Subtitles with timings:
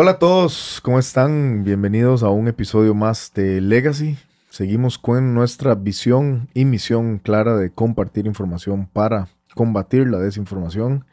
[0.00, 1.64] Hola a todos, ¿cómo están?
[1.64, 4.16] Bienvenidos a un episodio más de Legacy.
[4.48, 9.26] Seguimos con nuestra visión y misión clara de compartir información para
[9.56, 11.04] combatir la desinformación.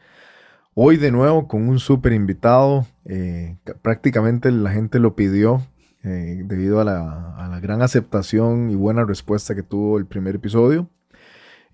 [0.74, 2.86] Hoy de nuevo con un súper invitado.
[3.06, 5.66] Eh, prácticamente la gente lo pidió
[6.04, 10.88] eh, debido a la, gran aceptación y buena respuesta que tuvo el primer episodio.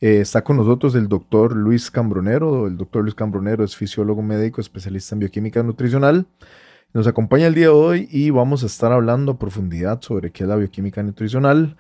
[0.00, 2.66] Eh, está con nosotros el doctor Luis Cambronero.
[2.68, 6.26] El doctor Luis Cambronero es fisiólogo médico, especialista en bioquímica nutricional.
[6.94, 10.42] Nos acompaña el día de hoy y vamos a estar hablando a profundidad sobre qué
[10.42, 11.74] es la bioquímica nutricional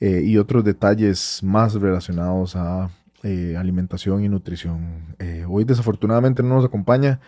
[0.00, 2.90] eh, y otros detalles más relacionados a
[3.22, 5.16] eh, alimentación y nutrición.
[5.18, 7.20] Eh, hoy desafortunadamente no nos acompaña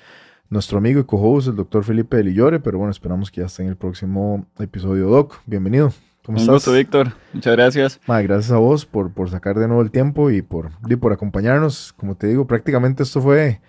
[0.50, 3.62] nuestro amigo y co-host, el doctor Felipe de Lillore, pero bueno, esperamos que ya esté
[3.62, 5.08] en el próximo episodio.
[5.08, 5.90] Doc, bienvenido.
[6.26, 7.14] ¿Cómo Un gusto, Víctor.
[7.32, 8.00] Muchas gracias.
[8.06, 11.94] gracias a vos por, por sacar de nuevo el tiempo y por, y por acompañarnos.
[11.94, 13.62] Como te digo, prácticamente esto fue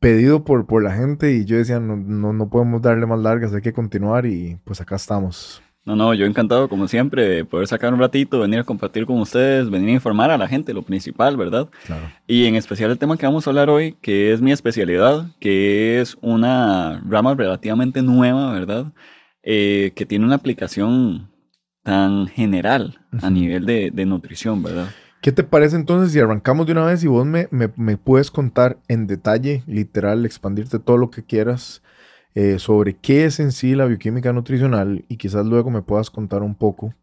[0.00, 3.54] pedido por, por la gente y yo decía, no, no, no, podemos darle más largas,
[3.54, 5.62] hay que continuar y pues acá estamos.
[5.86, 9.18] No, no, yo encantado como siempre de poder sacar un ratito, venir a compartir con
[9.20, 11.68] ustedes, venir a informar a la gente, lo principal, ¿verdad?
[11.84, 12.10] Claro.
[12.26, 16.00] Y en especial el tema que vamos a hablar hoy, que es mi especialidad, que
[16.00, 18.92] es una rama relativamente nueva, ¿verdad?
[19.42, 21.30] Eh, que tiene una aplicación
[21.82, 24.88] tan general a nivel de, de nutrición, ¿verdad?
[25.24, 28.76] ¿Qué te parece entonces si arrancamos de una vez y vos me, me, puedes contar
[28.88, 31.82] en detalle, literal, expandirte todo lo que quieras
[32.34, 36.42] eh, sobre qué es en sí la bioquímica nutricional y quizás luego me puedas contar
[36.42, 36.94] un poco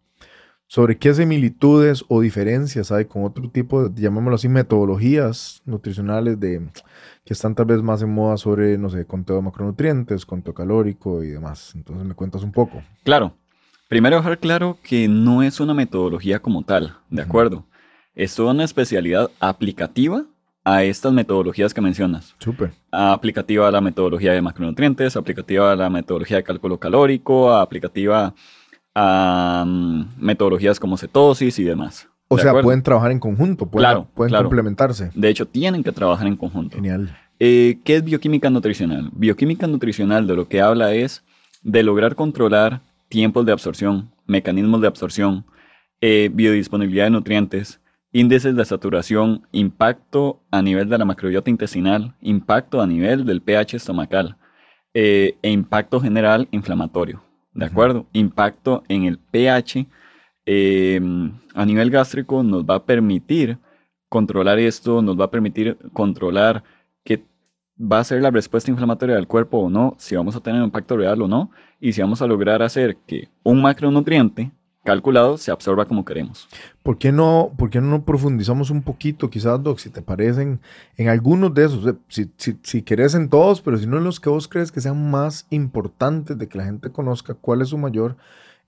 [0.68, 6.70] sobre qué similitudes o diferencias hay con otro tipo de, llamémoslo así, metodologías nutricionales de,
[7.26, 11.24] que están tal vez más en moda sobre, no sé, conteo de macronutrientes, conteo calórico
[11.24, 11.72] y demás.
[11.74, 12.84] Entonces me cuentas un poco.
[13.04, 13.34] Claro.
[13.90, 17.66] Primero dejar claro que no es una metodología como tal, ¿de acuerdo?
[18.16, 20.26] Es una especialidad aplicativa
[20.64, 22.36] a estas metodologías que mencionas.
[22.40, 22.72] Súper.
[22.92, 28.34] Aplicativa a la metodología de macronutrientes, aplicativa a la metodología de cálculo calórico, aplicativa
[28.94, 32.08] a mm, metodologías como cetosis y demás.
[32.28, 35.12] O sea, pueden trabajar en conjunto, pueden, claro, pueden complementarse.
[35.14, 36.78] De hecho, tienen que trabajar en conjunto.
[36.78, 37.14] Genial.
[37.40, 39.10] Eh, ¿Qué es bioquímica nutricional?
[39.14, 41.26] Bioquímica nutricional de lo que habla es
[41.62, 45.44] de lograr controlar tiempos de absorción, mecanismos de absorción,
[46.00, 47.81] eh, biodisponibilidad de nutrientes,
[48.14, 53.78] índices de saturación, impacto a nivel de la macrobiota intestinal, impacto a nivel del pH
[53.78, 54.38] estomacal
[54.94, 57.24] eh, e impacto general inflamatorio.
[57.54, 58.06] ¿De acuerdo?
[58.14, 59.88] Impacto en el pH
[60.46, 63.58] em, a nivel gástrico nos va a permitir
[64.10, 66.64] controlar esto, nos va a permitir controlar
[67.04, 67.26] qué
[67.80, 70.66] va a ser la respuesta inflamatoria del cuerpo o no, si vamos a tener un
[70.66, 74.52] impacto real o no, y si vamos a lograr hacer que un macronutriente
[74.84, 76.48] calculado se absorba como queremos.
[76.84, 80.60] ¿Por qué no, por qué no profundizamos un poquito, quizás, Doc, si te parecen,
[80.98, 81.96] en algunos de esos?
[82.08, 84.82] Si, si, si querés en todos, pero si no en los que vos crees que
[84.82, 88.18] sean más importantes de que la gente conozca cuál es su mayor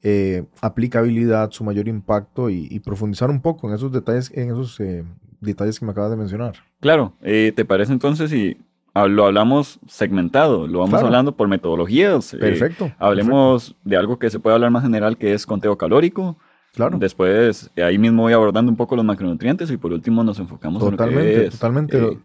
[0.06, 5.06] eh, aplicabilidad, su mayor impacto y, profundizar un poco en esos detalles, en esos eh,
[5.40, 6.56] detalles que me acabas de mencionar.
[6.82, 8.58] Claro, eh, ¿te parece entonces si
[8.96, 12.34] lo hablamos segmentado, lo vamos hablando por metodologías.
[12.34, 12.92] Eh, perfecto.
[13.00, 16.38] hablemos de algo que se puede hablar más general, que es conteo calórico.
[16.74, 16.98] Claro.
[16.98, 21.22] Después, ahí mismo voy abordando un poco los macronutrientes y por último nos enfocamos totalmente,
[21.22, 22.20] en lo que es, Totalmente, eh,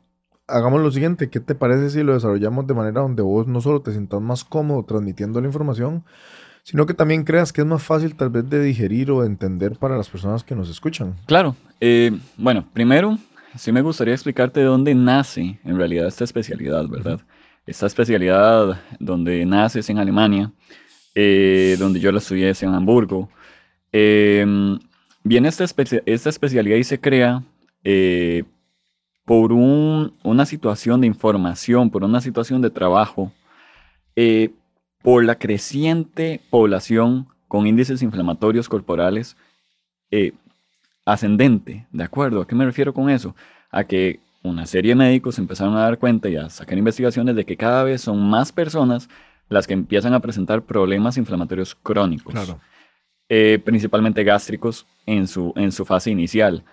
[0.47, 3.83] Hagamos lo siguiente, ¿qué te parece si lo desarrollamos de manera donde vos no solo
[3.83, 6.05] te sientas más cómodo transmitiendo la información,
[6.63, 9.77] sino que también creas que es más fácil tal vez de digerir o de entender
[9.79, 11.17] para las personas que nos escuchan?
[11.27, 11.55] Claro.
[11.81, 13.19] Eh, bueno, primero
[13.59, 17.21] sí me gustaría explicarte de dónde nace en realidad esta especialidad, ¿verdad?
[17.67, 20.53] Esta especialidad donde nace es en Alemania,
[21.15, 23.29] eh, donde yo la estudié es en Hamburgo.
[25.29, 27.43] Viene esta, esta, especialidad y se crea
[27.85, 28.45] eh,
[29.27, 33.31] por una situación de información, por una situación de trabajo,
[34.17, 34.53] eh,
[35.03, 39.37] por la creciente población con índices inflamatorios corporales
[41.13, 42.43] ascendente, ¿de acuerdo?
[42.43, 43.35] ¿A qué me refiero con eso?
[43.71, 47.45] A que una serie de médicos empezaron a dar cuenta y a sacar investigaciones de
[47.45, 49.09] que cada vez son más personas
[49.49, 52.61] las que empiezan a presentar problemas inflamatorios crónicos, claro.
[53.31, 56.65] Eh, principalmente gástricos en su, en su fase inicial,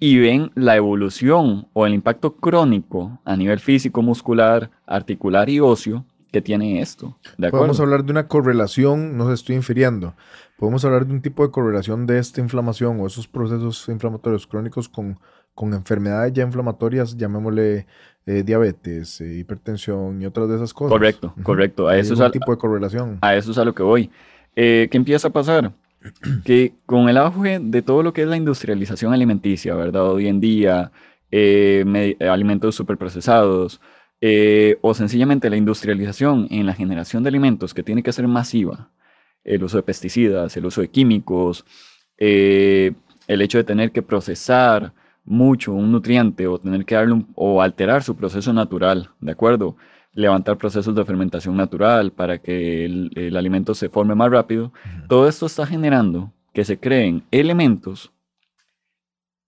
[0.00, 6.04] y ven la evolución o el impacto crónico a nivel físico, muscular, articular y óseo
[6.34, 7.16] que tiene esto.
[7.38, 10.16] ¿de Podemos hablar de una correlación, no se estoy infiriendo,
[10.58, 14.88] podemos hablar de un tipo de correlación de esta inflamación o esos procesos inflamatorios crónicos
[14.88, 15.16] con,
[15.54, 17.86] con enfermedades ya inflamatorias, llamémosle
[18.26, 20.90] eh, diabetes, eh, hipertensión y otras de esas cosas.
[20.90, 21.86] Correcto, correcto.
[21.86, 23.18] A eso es un tipo de correlación.
[23.20, 24.10] A eso es a lo que voy.
[24.56, 25.70] Eh, ¿Qué empieza a pasar?
[26.44, 30.10] que con el auge de todo lo que es la industrialización alimenticia, ¿verdad?
[30.10, 30.90] Hoy en día,
[32.28, 33.80] alimentos superprocesados,
[34.20, 38.90] eh, o sencillamente la industrialización en la generación de alimentos que tiene que ser masiva,
[39.44, 41.64] el uso de pesticidas, el uso de químicos,
[42.18, 42.92] eh,
[43.26, 44.92] el hecho de tener que procesar
[45.24, 49.76] mucho un nutriente o tener que darle o alterar su proceso natural, ¿de acuerdo?
[50.12, 54.72] Levantar procesos de fermentación natural para que el, alimento se forme más rápido.
[55.08, 58.13] Todo esto está generando que se creen elementos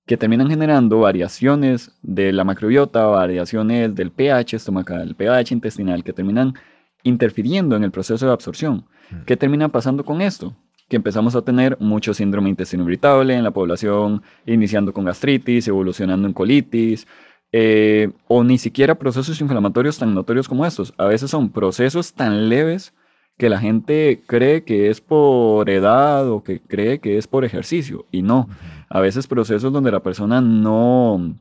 [0.06, 6.54] que terminan generando variaciones de la macrobiota, variaciones del pH estomacal, pH intestinal, que terminan
[7.02, 8.86] interfiriendo en el proceso de absorción.
[9.26, 10.54] ¿Qué termina pasando con esto?
[10.88, 16.28] Que empezamos a tener mucho síndrome intestino irritable en la población, iniciando con gastritis, evolucionando
[16.28, 17.06] en colitis,
[17.52, 20.94] eh, o ni siquiera procesos inflamatorios tan notorios como estos.
[20.98, 22.92] A veces son procesos tan leves
[23.38, 28.06] que la gente cree que es por edad o que cree que es por ejercicio,
[28.10, 28.48] y no.
[28.88, 31.34] A veces procesos donde la persona no,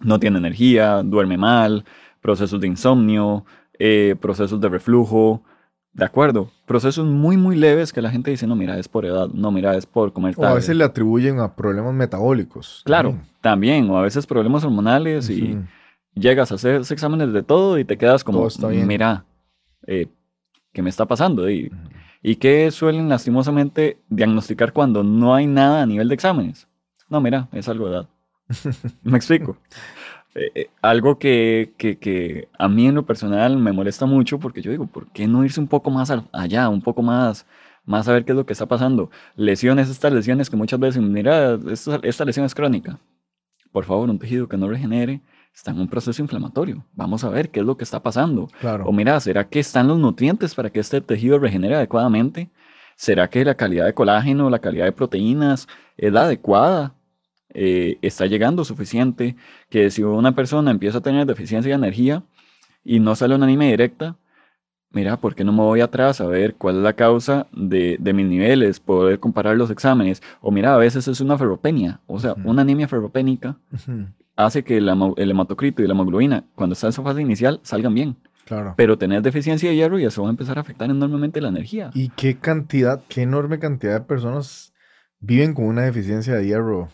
[0.00, 1.84] no tiene energía, duerme mal,
[2.20, 3.44] procesos de insomnio,
[3.78, 5.42] eh, procesos de reflujo,
[5.92, 9.28] de acuerdo, procesos muy, muy leves que la gente dice, no, mira, es por edad,
[9.28, 10.48] no, mira, es por comer tarde.
[10.48, 12.82] O a veces le atribuyen a problemas metabólicos.
[12.84, 15.58] Claro, también, o a veces problemas hormonales y
[16.14, 18.48] llegas a hacer exámenes de todo y te quedas como,
[18.86, 19.24] mira,
[19.86, 20.08] eh,
[20.72, 21.50] ¿qué me está pasando?
[21.50, 21.70] Y,
[22.22, 26.68] y que suelen lastimosamente diagnosticar cuando no hay nada a nivel de exámenes.
[27.12, 28.08] No, mira, es algo de edad.
[29.02, 29.58] ¿Me explico?
[30.34, 34.62] Eh, eh, algo que, que, que, a mí en lo personal me molesta mucho porque
[34.62, 37.44] yo digo, ¿por qué no irse un poco más allá, un poco más,
[37.84, 39.10] más a ver qué es lo que está pasando?
[39.36, 42.98] Lesiones, estas lesiones que muchas veces, mira, esta, esta lesión es crónica.
[43.72, 45.20] Por favor, un tejido que no regenere
[45.54, 46.82] está en un proceso inflamatorio.
[46.94, 48.48] Vamos a ver qué es lo que está pasando.
[48.58, 48.86] Claro.
[48.86, 52.48] O mira, ¿será que están los nutrientes para que este tejido regenere adecuadamente?
[52.96, 55.68] ¿Será que la calidad de colágeno, la calidad de proteínas
[55.98, 56.94] es la adecuada?
[57.54, 59.36] Eh, está llegando suficiente,
[59.68, 62.22] que si una persona empieza a tener deficiencia de energía
[62.84, 64.16] y no sale una anemia directa,
[64.90, 68.26] mira, ¿por qué no me voy atrás a ver cuál es la causa de, mis
[68.26, 70.22] niveles, poder comparar los exámenes?
[70.40, 73.56] O mira, a veces es una ferropenia, o sea, una anemia ferropénica
[74.36, 78.16] hace que el, hematocrito y la hemoglobina, cuando está en su fase inicial, salgan bien.
[78.44, 78.74] Claro.
[78.76, 81.90] Pero tener deficiencia de hierro y eso va a empezar a afectar enormemente la energía.
[81.94, 84.72] ¿Y qué cantidad, qué enorme cantidad de personas
[85.20, 86.88] viven con una deficiencia de hierro?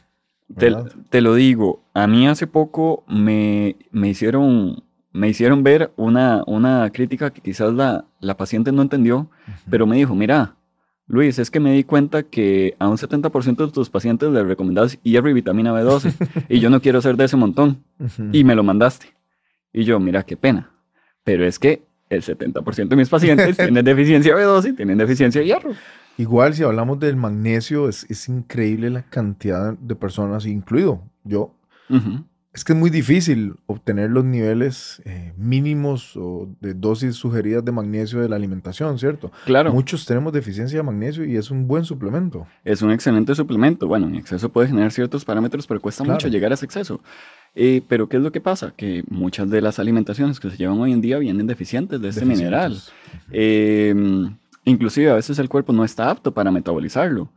[0.57, 6.91] Te, lo digo, a mí hace poco me, me hicieron, me hicieron ver una, una
[6.91, 9.31] crítica que quizás la, la paciente no entendió,
[9.69, 10.57] pero me dijo, mira,
[11.07, 14.99] Luis, es que me di cuenta que a un 70% de tus pacientes le recomendabas
[15.03, 17.83] hierro y vitamina B12 y yo no quiero ser de ese montón
[18.31, 19.07] y me lo mandaste.
[19.73, 20.71] Y yo, mira, qué pena.
[21.25, 25.47] Pero es que el 70% de mis pacientes tienen deficiencia B12 y tienen deficiencia de
[25.47, 25.71] hierro.
[26.19, 31.55] Igual si hablamos del magnesio, es, increíble la cantidad de personas, incluido yo.
[32.53, 37.71] Es que es muy difícil obtener los niveles eh, mínimos o de dosis sugeridas de
[37.71, 39.31] magnesio de la alimentación, ¿cierto?
[39.45, 39.73] Claro.
[39.73, 42.49] Muchos tenemos deficiencia de magnesio y es un buen suplemento.
[42.65, 43.87] Es un excelente suplemento.
[43.87, 47.01] Bueno, en exceso puede generar ciertos parámetros, pero cuesta mucho llegar a ese exceso.
[47.55, 48.75] Eh, pero ¿qué es lo que pasa?
[48.77, 52.25] Que muchas de las alimentaciones que se llevan hoy en día vienen deficientes de este
[52.25, 52.77] mineral.
[54.69, 57.31] Inclusive a veces el cuerpo no está apto para metabolizarlo.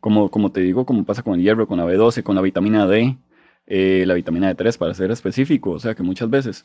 [0.00, 2.86] como, como te digo, como pasa con el hierro, con la B12, con la vitamina
[2.86, 3.18] D,
[3.66, 5.72] eh, la vitamina D3 para ser específico.
[5.72, 6.64] O sea que muchas veces,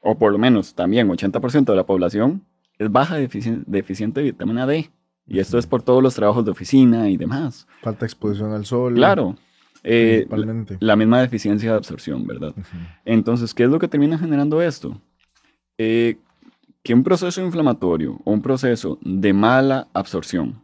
[0.00, 2.44] o por lo menos también 80% de la población
[2.78, 4.90] es baja deficiente de vitamina D.
[5.26, 7.66] Y esto es por todos los trabajos de oficina y demás.
[7.80, 8.94] Falta exposición al sol.
[8.94, 9.36] Claro.
[9.82, 10.26] Eh,
[10.80, 12.54] la, misma deficiencia de absorción, ¿verdad?
[13.06, 15.00] Entonces, ¿qué es lo que termina generando esto?
[15.78, 16.18] Eh,
[16.84, 20.62] que un proceso inflamatorio o un proceso de mala absorción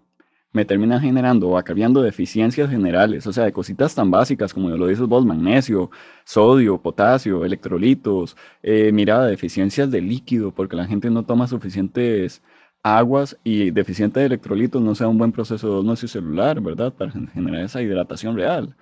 [0.52, 4.86] me termina generando o acarreando deficiencias generales, o sea, de cositas tan básicas como lo
[4.86, 5.90] dices vos, magnesio,
[6.24, 12.42] sodio, potasio, electrolitos, eh, mira, deficiencias de líquido, porque la gente no toma suficientes
[12.82, 16.92] aguas y deficiente de electrolitos no sea un buen proceso de osmosis celular, ¿verdad?
[16.92, 18.74] Para generar esa hidratación real.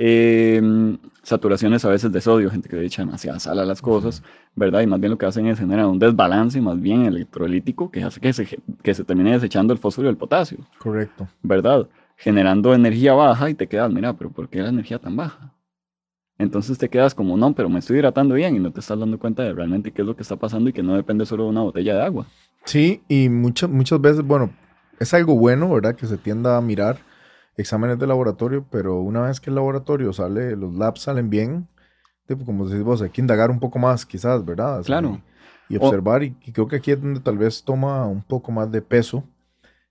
[0.00, 4.22] Em, saturaciones a veces de sodio, gente que le echa demasiada sal a las cosas,
[4.54, 4.82] ¿verdad?
[4.82, 8.20] Y más bien lo que hacen es generar un desbalance más bien electrolítico que hace
[8.20, 10.58] que se, que se termine desechando el fósforo y el potasio.
[10.78, 11.26] Correcto.
[11.42, 11.88] ¿Verdad?
[12.16, 15.52] Generando energía baja y te quedas, mira, pero ¿por qué la energía tan baja?
[16.38, 19.18] Entonces te quedas como, no, pero me estoy hidratando bien y no te estás dando
[19.18, 21.50] cuenta de realmente qué es lo que está pasando y que no depende solo de
[21.50, 22.24] una botella de agua.
[22.62, 24.52] Sí, y muchas, muchas veces, bueno,
[25.00, 25.96] es algo bueno, ¿verdad?
[25.96, 27.07] Que se tienda a mirar
[27.58, 31.68] exámenes de laboratorio, pero una vez que el laboratorio sale, los labs salen bien,
[32.26, 34.82] tipo, como decís vos, hay que indagar un poco más, quizás, ¿verdad?
[34.84, 35.20] Claro.
[35.68, 38.80] Y, observar, y, creo que aquí es donde tal vez toma un poco más de
[38.80, 39.24] peso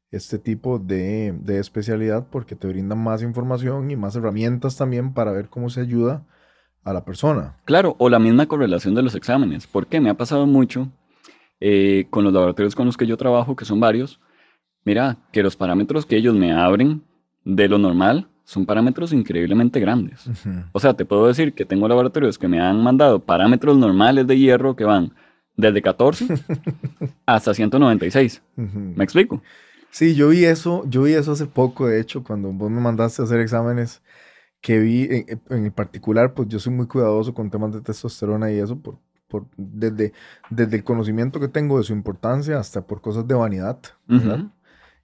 [0.09, 5.33] este tipo de, de, especialidad, porque te brindan más información y más herramientas también para
[5.33, 6.25] ver cómo se ayuda
[6.85, 7.57] a la persona.
[7.65, 9.67] Claro, o la misma correlación de los exámenes.
[9.67, 9.99] ¿Por qué?
[9.99, 10.89] Me ha pasado mucho
[11.59, 14.21] eh, con los laboratorios con los que yo trabajo, que son varios.
[14.85, 17.03] Mira, que los parámetros que ellos me abren
[17.47, 20.29] de lo normal son parámetros increíblemente grandes.
[20.73, 24.37] O sea, te puedo decir que tengo laboratorios que me han mandado parámetros normales de
[24.37, 25.13] hierro que van
[25.55, 26.27] desde 14
[27.25, 28.41] hasta 196.
[28.55, 29.41] ¿Me explico?
[29.91, 33.21] Sí, yo vi eso, yo vi eso hace poco, de hecho, cuando vos me mandaste
[33.21, 34.01] a hacer exámenes,
[34.61, 35.07] que vi
[35.49, 39.45] en, particular, pues yo soy muy cuidadoso con temas de testosterona y eso, por, por,
[39.55, 40.13] desde,
[40.49, 43.79] desde el conocimiento que tengo de su importancia hasta por cosas de vanidad,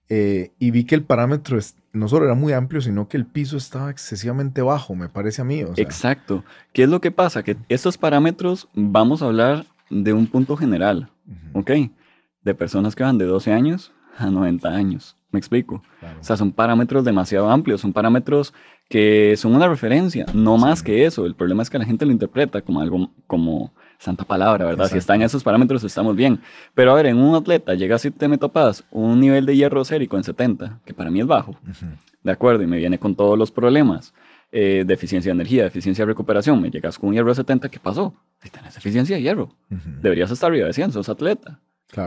[0.08, 3.26] eh, y vi que el parámetro es, no solo era muy amplio, sino que el
[3.26, 5.60] piso estaba excesivamente bajo, me parece a mí.
[5.76, 6.44] Exacto.
[6.72, 7.42] ¿Qué es lo que pasa?
[7.42, 11.10] Que estos parámetros vamos a hablar de un punto general,
[11.52, 11.70] ¿ok?
[12.42, 15.16] De personas que van de 12 años a 90 años.
[15.30, 15.82] ¿Me explico?
[16.20, 18.54] O sea, son parámetros demasiado amplios, son parámetros
[18.88, 21.26] que son una referencia, no más que eso.
[21.26, 23.72] El problema es que la gente lo interpreta como algo como
[24.04, 24.88] santa palabra, ¿verdad?
[24.88, 26.40] Si está en esos parámetros estamos bien.
[26.74, 29.84] Pero a ver, en un atleta llega si te me topas un nivel de hierro
[29.84, 31.56] sérico en 70, que para mí es bajo,
[32.22, 32.62] ¿de acuerdo?
[32.62, 34.14] Y me viene con todos los problemas.
[34.56, 37.80] Eh, deficiencia de energía, deficiencia de recuperación, me llegas con un hierro de 70, ¿qué
[37.80, 38.14] pasó?
[38.40, 39.50] Si tenés deficiencia de hierro,
[40.00, 41.58] deberías estar arriba de 100, sos atleta.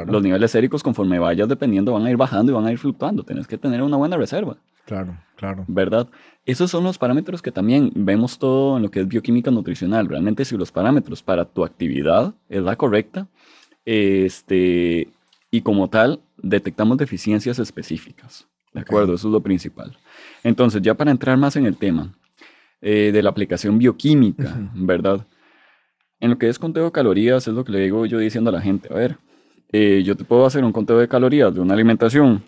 [0.08, 3.24] Los niveles séricos, conforme vayas dependiendo, van a ir bajando y van a ir fluctuando.
[3.24, 4.58] Tienes que tener una buena reserva.
[4.86, 5.66] Claro, claro.
[5.68, 6.08] ¿Verdad?
[6.46, 10.08] Esos son los parámetros que también vemos todo en lo que es bioquímica nutricional.
[10.08, 13.28] Realmente, si los parámetros para tu actividad es la correcta,
[13.86, 15.10] este,
[15.52, 18.48] y como tal, detectamos deficiencias específicas.
[18.74, 19.14] ¿De acuerdo?
[19.16, 19.98] Eso es lo principal.
[20.44, 22.14] Entonces, ya para entrar más en el tema
[22.82, 25.26] eh, de la aplicación bioquímica, ¿verdad?
[26.20, 28.54] En lo que es conteo de calorías, es lo que le digo yo diciendo a
[28.54, 28.90] la gente.
[28.92, 29.18] A ver,
[29.72, 32.44] eh, yo te puedo hacer un conteo de calorías de una alimentación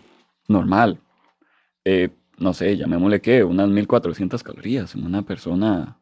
[0.48, 0.98] normal.
[1.84, 5.98] Eh, no sé, llamémosle que unas 1400 calorías en una persona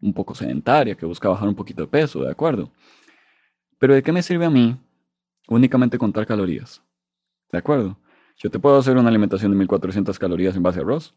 [0.00, 2.70] un poco sedentaria que busca bajar un poquito de peso, ¿de acuerdo?
[3.78, 4.76] Pero ¿de qué me sirve a mí
[5.48, 6.82] únicamente contar calorías?
[7.50, 7.96] ¿De acuerdo?
[8.36, 11.14] Yo te puedo hacer una alimentación de 1400 calorías en base a arroz.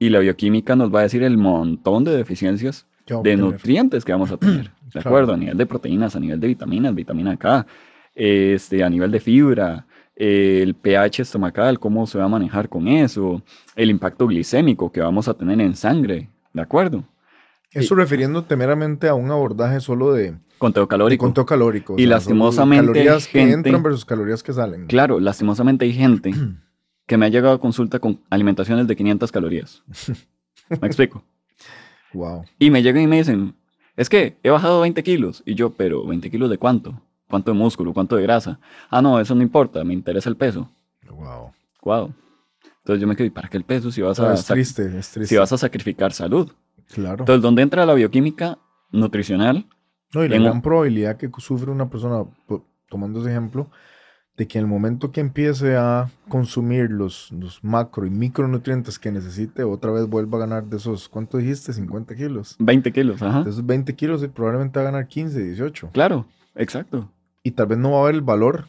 [0.00, 2.86] Y la bioquímica nos va a decir el montón de deficiencias
[3.22, 4.72] de nutrientes que vamos a tener.
[4.92, 5.34] ¿De acuerdo?
[5.34, 7.66] A nivel de proteínas, a nivel de vitaminas, vitamina K,
[8.14, 13.42] este, a nivel de fibra, el pH estomacal, cómo se va a manejar con eso,
[13.76, 16.28] el impacto glicémico que vamos a tener en sangre.
[16.52, 17.04] ¿De acuerdo?
[17.70, 21.24] Eso refiriéndote meramente a un abordaje solo de conteo calórico.
[21.24, 21.94] conteo calórico.
[21.98, 22.86] Y lastimosamente.
[22.86, 24.86] Calorías que entran versus calorías que salen.
[24.86, 26.32] Claro, lastimosamente hay gente
[27.06, 29.84] que me ha llegado a consulta con alimentaciones de 500 calorías.
[30.80, 31.22] ¿Me explico?
[32.12, 32.44] Wow.
[32.58, 33.54] Y me llegan y me dicen,
[33.98, 35.42] es que he bajado 20 kilos.
[35.44, 37.02] Y yo, pero ¿20 kilos de cuánto?
[37.28, 37.92] ¿Cuánto de músculo?
[37.92, 38.60] ¿Cuánto de grasa?
[38.88, 40.70] Ah, no, eso no importa, me interesa el peso.
[41.10, 41.50] Wow.
[41.82, 42.14] Wow.
[42.78, 44.32] Entonces yo me quedé, ¿para qué el peso si vas a...
[44.32, 45.26] Es triste, es triste.
[45.26, 46.50] Si vas a sacrificar salud.
[46.94, 47.22] Claro.
[47.22, 48.58] Entonces, ¿dónde entra la bioquímica
[48.92, 49.66] nutricional?
[50.14, 52.24] No, y la gran probabilidad que sufre una persona,
[52.88, 53.68] tomando ese ejemplo,
[54.38, 59.10] de que en el momento que empiece a consumir los, los macro y micronutrientes que
[59.10, 61.72] necesite, otra vez vuelva a ganar de esos, ¿cuánto dijiste?
[61.72, 62.54] 50 kilos.
[62.60, 63.42] 20 kilos, ajá.
[63.42, 65.90] De esos 20 kilos probablemente va a ganar 15, 18.
[65.92, 67.10] Claro, exacto.
[67.42, 68.68] Y tal vez no va a haber el valor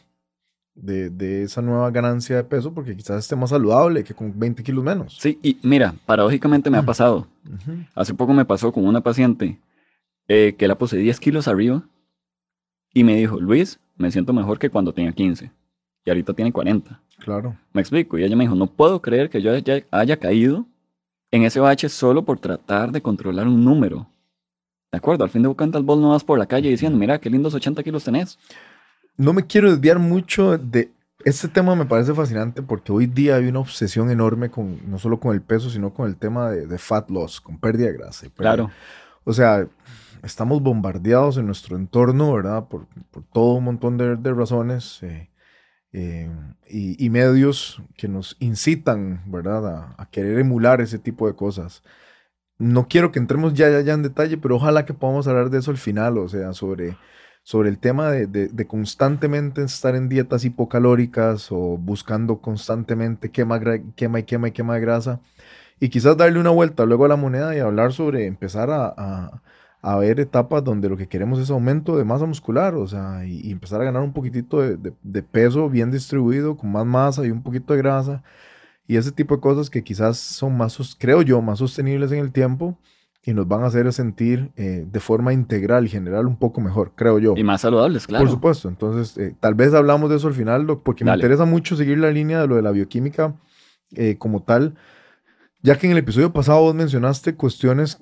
[0.74, 4.64] de, de, esa nueva ganancia de peso porque quizás esté más saludable que con 20
[4.64, 5.18] kilos menos.
[5.20, 7.28] Sí, y mira, paradójicamente me ha pasado.
[7.94, 9.60] Hace poco me pasó con una paciente
[10.28, 11.84] eh, que la puse 10 kilos arriba
[12.92, 15.59] y me dijo, Luis, me siento mejor que cuando tenía 15
[16.06, 17.02] y ahorita tiene 40.
[17.20, 17.58] Claro.
[17.74, 18.18] Me explico.
[18.18, 20.66] Y ella me dijo, no puedo creer que yo haya, haya caído
[21.32, 24.08] en ese bache solo por tratar de controlar un número.
[24.92, 25.24] ¿De acuerdo?
[25.24, 27.84] Al fin de cuentas vos no vas por la calle diciendo, mira, qué lindos 80
[27.84, 28.40] kilos tenés.
[29.18, 30.92] No me quiero desviar mucho de...
[31.26, 35.20] Este tema me parece fascinante porque hoy día hay una obsesión enorme con no solo
[35.20, 38.28] con el peso, sino con el tema de, fat loss, con pérdida de grasa.
[38.36, 38.72] claro.
[39.26, 39.68] O sea,
[40.24, 42.68] estamos bombardeados en nuestro entorno, ¿verdad?
[42.70, 45.04] Por, por todo un montón de, de razones.
[45.04, 45.29] Eh,
[45.92, 46.30] eh,
[46.68, 51.84] y, medios que nos incitan, ¿verdad?, a, querer emular ese tipo de cosas.
[52.60, 55.72] No quiero que entremos ya, ya, en detalle, pero ojalá que podamos hablar de eso
[55.72, 56.98] al final, o sea, sobre,
[57.44, 63.60] sobre el tema de, de, constantemente estar en dietas hipocalóricas o buscando constantemente quema,
[63.96, 65.22] quema y quema y quema de grasa.
[65.80, 69.42] Y quizás darle una vuelta luego a la moneda y hablar sobre empezar a
[69.82, 73.82] ver etapas donde lo que queremos es aumento de masa muscular, o sea, y, empezar
[73.82, 77.80] a ganar un poquitito de, peso bien distribuido, con más masa y un poquito de
[77.80, 78.24] grasa,
[78.88, 82.32] y ese tipo de cosas que quizás son más, creo yo, más sostenibles en el
[82.32, 82.78] tiempo
[83.24, 86.94] y nos van a hacer sentir eh, de forma integral y general un poco mejor,
[86.96, 87.34] creo yo.
[87.36, 88.26] Y más saludables, claro.
[88.26, 91.76] Por supuesto, entonces eh, tal vez hablamos de eso al final, porque me interesa mucho
[91.76, 93.36] seguir la línea de lo de la bioquímica
[93.92, 94.76] eh, como tal,
[95.62, 98.02] ya que en el episodio pasado vos mencionaste cuestiones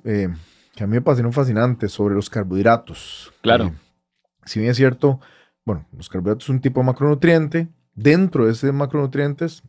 [0.78, 3.34] que a mí me pareció fascinante sobre los carbohidratos.
[3.42, 3.66] Claro.
[3.66, 3.74] Eh,
[4.46, 5.20] si bien es cierto,
[5.66, 7.68] bueno, los carbohidratos son un tipo de macronutriente.
[7.96, 9.64] Dentro de ese macronutrientes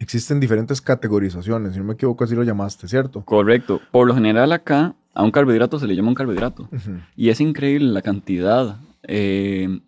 [0.00, 1.74] existen diferentes categorizaciones.
[1.74, 3.24] Si no me equivoco, así lo llamaste, ¿cierto?
[3.24, 3.80] Correcto.
[3.92, 6.68] Por lo general acá a un carbohidrato se le llama un carbohidrato.
[7.14, 9.80] Y es increíble la cantidad eh,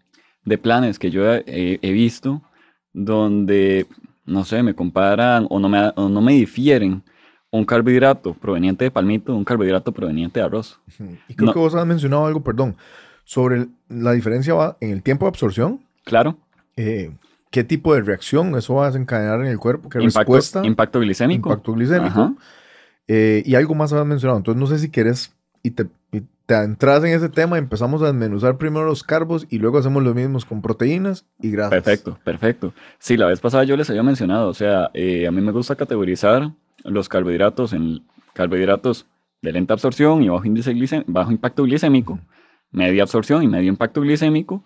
[0.45, 2.43] de planes que yo he, visto
[2.93, 3.89] donde,
[4.25, 7.03] no sé, me comparan o no me, no me difieren
[7.59, 10.81] un carbohidrato proveniente de palmito un carbohidrato proveniente de arroz.
[11.29, 12.77] Y creo que vos has mencionado algo, perdón,
[13.25, 15.81] sobre la diferencia en el tiempo de absorción.
[16.05, 16.37] Claro.
[16.77, 17.13] Eh,
[17.51, 19.89] ¿Qué tipo de reacción eso va a desencadenar en el cuerpo?
[19.89, 20.67] ¿Qué impacto, respuesta?
[20.67, 21.51] Impacto glicémico.
[21.51, 22.35] Impacto glicémico.
[23.07, 24.39] Eh, y algo más habías mencionado.
[24.39, 25.33] Entonces, no sé si quieres
[25.63, 25.87] y te,
[26.47, 30.03] te entras en ese tema y empezamos a desmenuzar primero los carbos y luego hacemos
[30.03, 31.71] lo mismo con proteínas y grasas.
[31.71, 32.75] Perfecto, perfecto.
[32.99, 35.77] Sí, la vez pasada yo les había mencionado, o sea, eh, a mí me gusta
[35.77, 36.51] categorizar
[36.83, 39.07] los carbohidratos en carbohidratos
[39.43, 42.19] de lenta absorción y bajo, índice bajo impacto glicémico,
[42.71, 44.65] media absorción y medio impacto glicémico,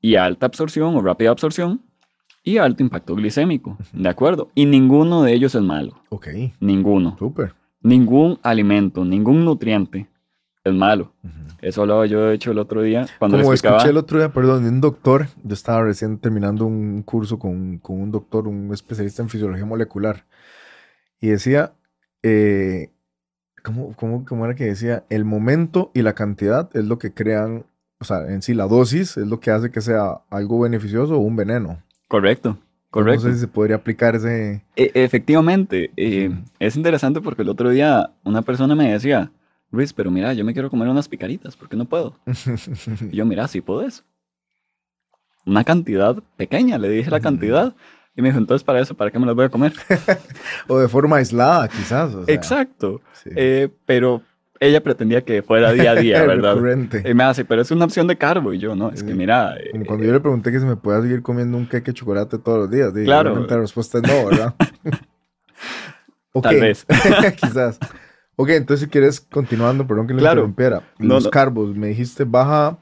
[0.00, 1.82] y alta absorción o rápida absorción
[2.44, 3.76] y alto impacto glicémico.
[3.92, 4.50] ¿De acuerdo?
[4.54, 6.00] Y ninguno de ellos es malo.
[6.10, 6.28] Ok.
[6.60, 7.16] Ninguno.
[7.18, 7.54] Súper.
[7.82, 10.08] Ningún alimento, ningún nutriente
[10.64, 11.12] es malo.
[11.60, 13.06] Eso lo yo he hecho el otro día.
[13.18, 17.02] Cuando Como escuché el otro día, perdón, de un doctor, yo estaba recién terminando un
[17.02, 20.24] curso con, con un doctor, un especialista en fisiología molecular,
[21.20, 21.72] y decía,
[22.22, 22.90] eh,
[23.62, 25.04] ¿cómo, cómo, cómo era que decía?
[25.10, 27.66] El momento y la cantidad es lo que crean,
[27.98, 31.20] o sea, en sí la dosis es lo que hace que sea algo beneficioso o
[31.20, 31.82] un veneno.
[32.08, 32.58] Correcto.
[32.90, 33.26] Correcto.
[33.26, 34.64] No sé si se podría aplicar ese...
[34.74, 35.90] E, efectivamente.
[35.96, 39.30] Eh, es interesante porque el otro día una persona me decía,
[39.70, 42.16] Luis, pero mira, yo me quiero comer unas picaritas, ¿por qué no puedo?
[43.10, 44.04] y yo, mira, sí puedes.
[45.44, 47.74] Una cantidad pequeña, le dije la cantidad.
[48.18, 49.72] Y me dijo, entonces para eso, ¿para qué me las voy a comer?
[50.66, 52.12] o de forma aislada, quizás.
[52.26, 53.00] Exacto.
[53.24, 54.22] Eh, pero
[54.58, 56.56] ella pretendía que fuera día a día, ¿verdad?
[57.04, 58.52] Y me hace, pero es una opción de carbo.
[58.52, 59.56] Y yo, no, es que mira.
[59.70, 62.38] Como cuando yo le pregunté que si me podía seguir comiendo un queque de chocolate
[62.38, 62.92] todos los días.
[63.04, 63.46] claro.
[63.48, 64.54] La respuesta es no, ¿verdad?
[66.42, 66.84] Tal vez.
[67.40, 67.78] Quizás.
[68.34, 70.82] Ok, entonces si quieres, continuando, perdón que le interrumpiera.
[70.98, 72.78] Los carbos, me dijiste baja,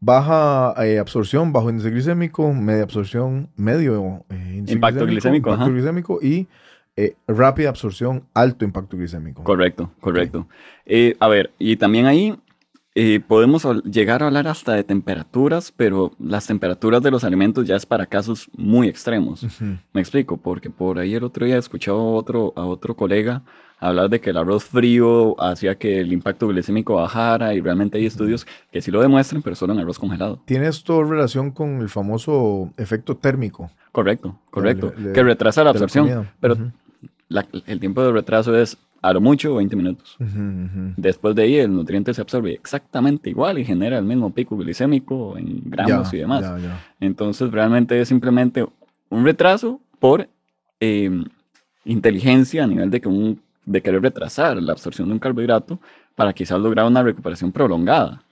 [0.00, 6.46] baja eh, absorción, bajo índice glicémico, media absorción, medio eh, impacto glicémico, impacto glicémico y
[6.96, 9.42] eh, rápida absorción, alto impacto glicémico.
[9.44, 10.46] Correcto, correcto.
[11.20, 12.38] A ver, y también ahí
[12.98, 17.76] eh, podemos llegar a hablar hasta de temperaturas, pero las temperaturas de los alimentos ya
[17.76, 19.46] es para casos muy extremos.
[19.92, 23.42] Me explico, porque por ahí el otro día he escuchado a otro, a otro colega
[23.78, 28.06] hablar de que el arroz frío hacía que el impacto glicémico bajara y realmente hay
[28.06, 30.40] estudios que sí lo demuestran, pero solo en arroz congelado.
[30.46, 33.70] ¿Tiene esto relación con el famoso efecto térmico?
[33.92, 34.94] Correcto, correcto.
[35.12, 36.30] que retrasa la absorción.
[36.40, 36.56] pero
[37.66, 40.16] el tiempo de retraso es a lo mucho 20 minutos.
[40.96, 45.36] Después de ahí el nutriente se absorbe exactamente igual y genera el mismo pico glicémico
[45.36, 46.44] en gramos y demás.
[47.00, 48.66] Entonces realmente es simplemente
[49.08, 50.28] un retraso por
[50.80, 51.24] em,
[51.84, 55.78] inteligencia a nivel de, que un, de querer retrasar la absorción de un carbohidrato
[56.14, 58.22] para quizás lograr una recuperación prolongada,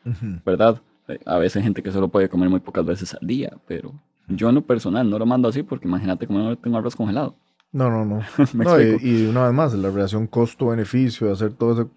[0.44, 0.81] ¿verdad?
[1.09, 3.92] Eh, a veces gente que solo puede comer muy pocas veces al día, pero
[4.29, 7.37] yo en lo personal no lo mando así porque imagínate cómo no tengo arroz congelado.
[7.74, 8.20] No, no, no.
[9.02, 11.88] y, una vez más, la relación costo-beneficio, hacer toda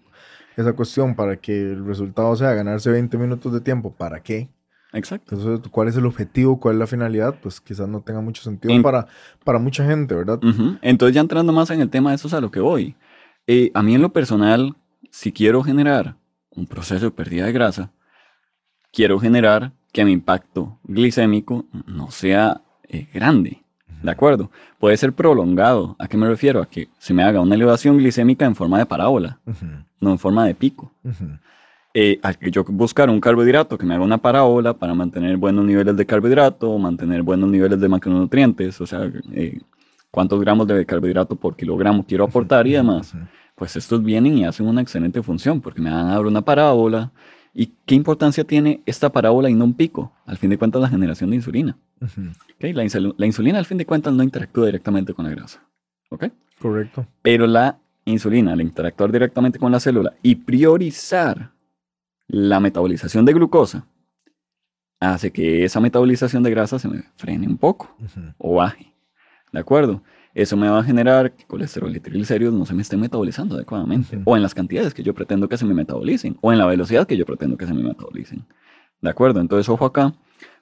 [0.56, 4.48] esa cuestión para que el resultado sea ganarse 20 minutos de tiempo, ¿para qué?
[4.92, 5.36] Exacto.
[5.36, 6.58] Entonces, ¿cuál es el objetivo?
[6.58, 7.36] ¿Cuál es la finalidad?
[7.40, 9.06] Pues quizás no tenga mucho sentido para,
[9.44, 10.40] para mucha gente, ¿verdad?
[10.82, 12.96] Entonces, ya entrando más en el tema de eso es a lo que voy.
[13.46, 14.74] Eh, a mí en lo personal,
[15.12, 16.16] si quiero generar
[16.50, 17.92] un proceso de pérdida de grasa,
[18.92, 23.62] quiero generar que mi impacto glicémico no sea eh, grande.
[24.02, 24.50] ¿De acuerdo?
[24.78, 25.96] Puede ser prolongado.
[25.98, 26.62] ¿A qué me refiero?
[26.62, 29.38] A que se me haga una elevación glicémica en forma de parábola,
[30.00, 30.92] no en forma de pico.
[31.94, 35.64] Eh, al que yo buscar un carbohidrato que me haga una parábola para mantener buenos
[35.64, 39.58] niveles de carbohidrato, mantener buenos niveles de macronutrientes, o sea, eh,
[40.10, 43.14] cuántos gramos de carbohidrato por kilogramo quiero aportar y demás,
[43.54, 47.10] pues estos vienen y hacen una excelente función porque me van a dar una parábola.
[47.60, 50.12] ¿Y qué importancia tiene esta parábola y no un pico?
[50.26, 51.76] Al fin de cuentas, la generación de insulina
[52.60, 55.60] la, insulina al fin de cuentas no interactúa directamente con la grasa.
[56.10, 56.26] ¿Ok?
[56.60, 57.06] Correcto.
[57.22, 61.50] Pero la insulina, al interactuar directamente con la célula y priorizar
[62.26, 63.86] la metabolización de glucosa,
[65.00, 67.96] hace que esa metabolización de grasa se me frene un poco
[68.38, 68.92] o baje.
[69.52, 70.02] ¿De acuerdo?
[70.38, 74.20] Eso me va a generar que colesterol y triglicéridos no se me estén metabolizando adecuadamente,
[74.24, 77.08] o en las cantidades que yo pretendo que se me metabolicen, o en la velocidad
[77.08, 78.44] que yo pretendo que se me metabolicen.
[79.00, 79.40] ¿De acuerdo?
[79.40, 80.14] Entonces, ojo acá,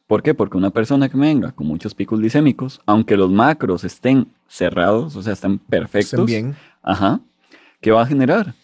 [0.06, 0.34] ¿Por qué?
[0.34, 5.22] Porque una persona que venga con muchos picos glicémicos, aunque los macros estén cerrados, o
[5.22, 6.54] sea, estén perfectos, bien.
[6.80, 7.20] Ajá,
[7.80, 8.54] ¿qué va a generar?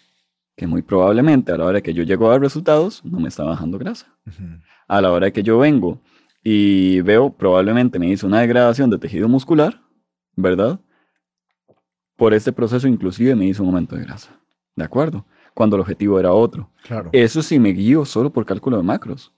[0.56, 3.42] que muy probablemente a la hora que yo llego a ver resultados no me está
[3.42, 4.06] bajando grasa.
[4.86, 6.00] A la hora que yo vengo
[6.44, 9.80] y veo, probablemente me hizo una degradación de tejido muscular,
[10.36, 10.78] ¿verdad?
[12.22, 14.30] Por este proceso inclusive me hizo un aumento de grasa.
[14.76, 15.26] ¿De acuerdo?
[15.54, 16.70] Cuando el objetivo era otro.
[16.84, 17.10] Claro.
[17.12, 19.32] Eso sí me guío solo por cálculo de macros.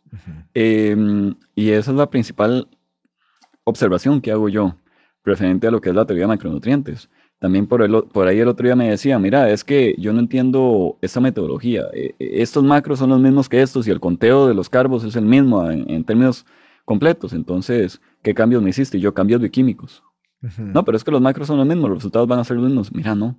[0.52, 2.68] Em, y esa es la principal
[3.64, 4.76] observación que hago yo
[5.24, 7.08] referente a lo que es la teoría de macronutrientes.
[7.38, 10.20] También por, el, por ahí el otro día me decía, mira, es que yo no
[10.20, 11.84] entiendo esta metodología.
[11.94, 15.04] E, e, estos macros son los mismos que estos y el conteo de los carbos
[15.04, 16.44] es el mismo en, términos
[16.84, 17.32] completos.
[17.32, 19.00] Entonces, ¿qué cambios me hiciste?
[19.00, 20.02] Yo cambios bioquímicos.
[20.58, 22.66] No, pero es que los macros son los mismos, los resultados van a ser los
[22.66, 22.92] mismos.
[22.92, 23.36] Mira, no.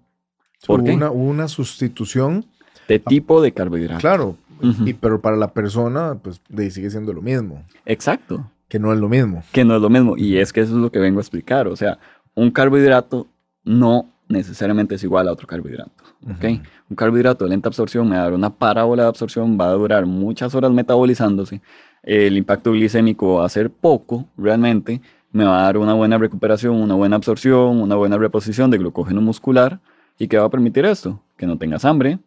[0.65, 0.93] ¿Por qué?
[0.93, 2.45] Una, una sustitución.
[2.87, 4.01] De tipo de carbohidratos.
[4.01, 6.41] Claro, y, pero para la persona, pues
[6.71, 7.63] sigue siendo lo mismo.
[7.85, 8.49] Exacto.
[8.67, 9.43] Que no es lo mismo.
[9.51, 10.17] Que no es lo mismo.
[10.17, 11.67] Y es que eso es lo que vengo a explicar.
[11.67, 11.99] O sea,
[12.33, 13.27] un carbohidrato
[13.63, 15.91] no necesariamente es igual a otro carbohidrato.
[16.35, 16.61] ¿okay?
[16.89, 19.73] Un carbohidrato de lenta absorción me va a dar una parábola de absorción, va a
[19.73, 21.61] durar muchas horas metabolizándose.
[22.01, 25.01] El impacto glicémico va a ser poco realmente.
[25.35, 29.19] Me va a dar una buena recuperación, una buena absorción, una buena reposición de glucógeno
[29.19, 29.79] muscular.
[30.17, 31.21] ¿Y qué va a permitir esto?
[31.35, 32.19] Que no tengas hambre,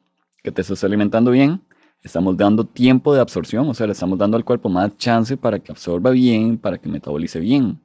[0.42, 1.62] que te estés alimentando bien
[2.02, 5.58] estamos dando tiempo de absorción, o sea, le estamos dando al cuerpo más chance para
[5.58, 7.80] que absorba bien, para que metabolice bien.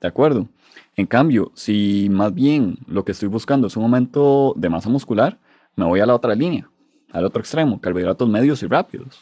[0.00, 0.48] ¿De acuerdo?
[0.94, 5.38] En cambio, si más bien lo que estoy buscando es un aumento de masa muscular,
[5.74, 6.68] me voy a la otra línea,
[7.12, 9.18] al otro extremo, carbohidratos medios y rápidos.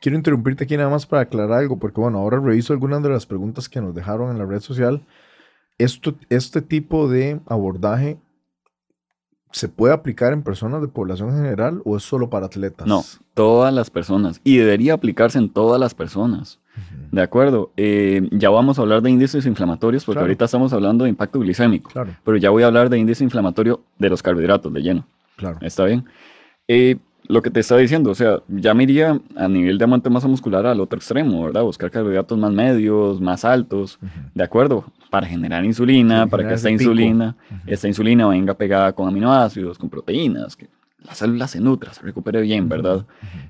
[0.00, 3.26] Quiero interrumpirte aquí nada más para aclarar algo, porque bueno, ahora reviso algunas de las
[3.26, 5.04] preguntas que nos dejaron en la red social.
[5.78, 8.18] Esto, este tipo de abordaje
[9.52, 12.86] ¿Se puede aplicar en personas de población general o es solo para atletas?
[12.86, 13.02] No,
[13.34, 14.40] todas las personas.
[14.44, 16.60] Y debería aplicarse en todas las personas.
[17.10, 17.72] ¿De acuerdo?
[17.76, 21.90] Eh, ya vamos a hablar de índices inflamatorios porque ahorita estamos hablando de impacto glicémico.
[21.90, 22.14] Claro.
[22.24, 25.06] Pero ya voy a hablar de índice inflamatorio de los carbohidratos de lleno.
[25.36, 25.58] Claro.
[25.60, 26.04] ¿Está bien?
[26.68, 26.98] Eh,
[27.30, 30.14] lo que te estaba diciendo, o sea, ya me iría a nivel de aumento de
[30.14, 31.62] masa muscular al otro extremo, ¿verdad?
[31.62, 34.00] Buscar carbohidratos más medios, más altos,
[34.34, 34.84] ¿de acuerdo?
[35.10, 40.56] Para generar insulina, para que esta insulina, esta insulina venga pegada con aminoácidos, con proteínas,
[40.56, 43.06] que la célula se nutra, se recupere bien, ¿verdad?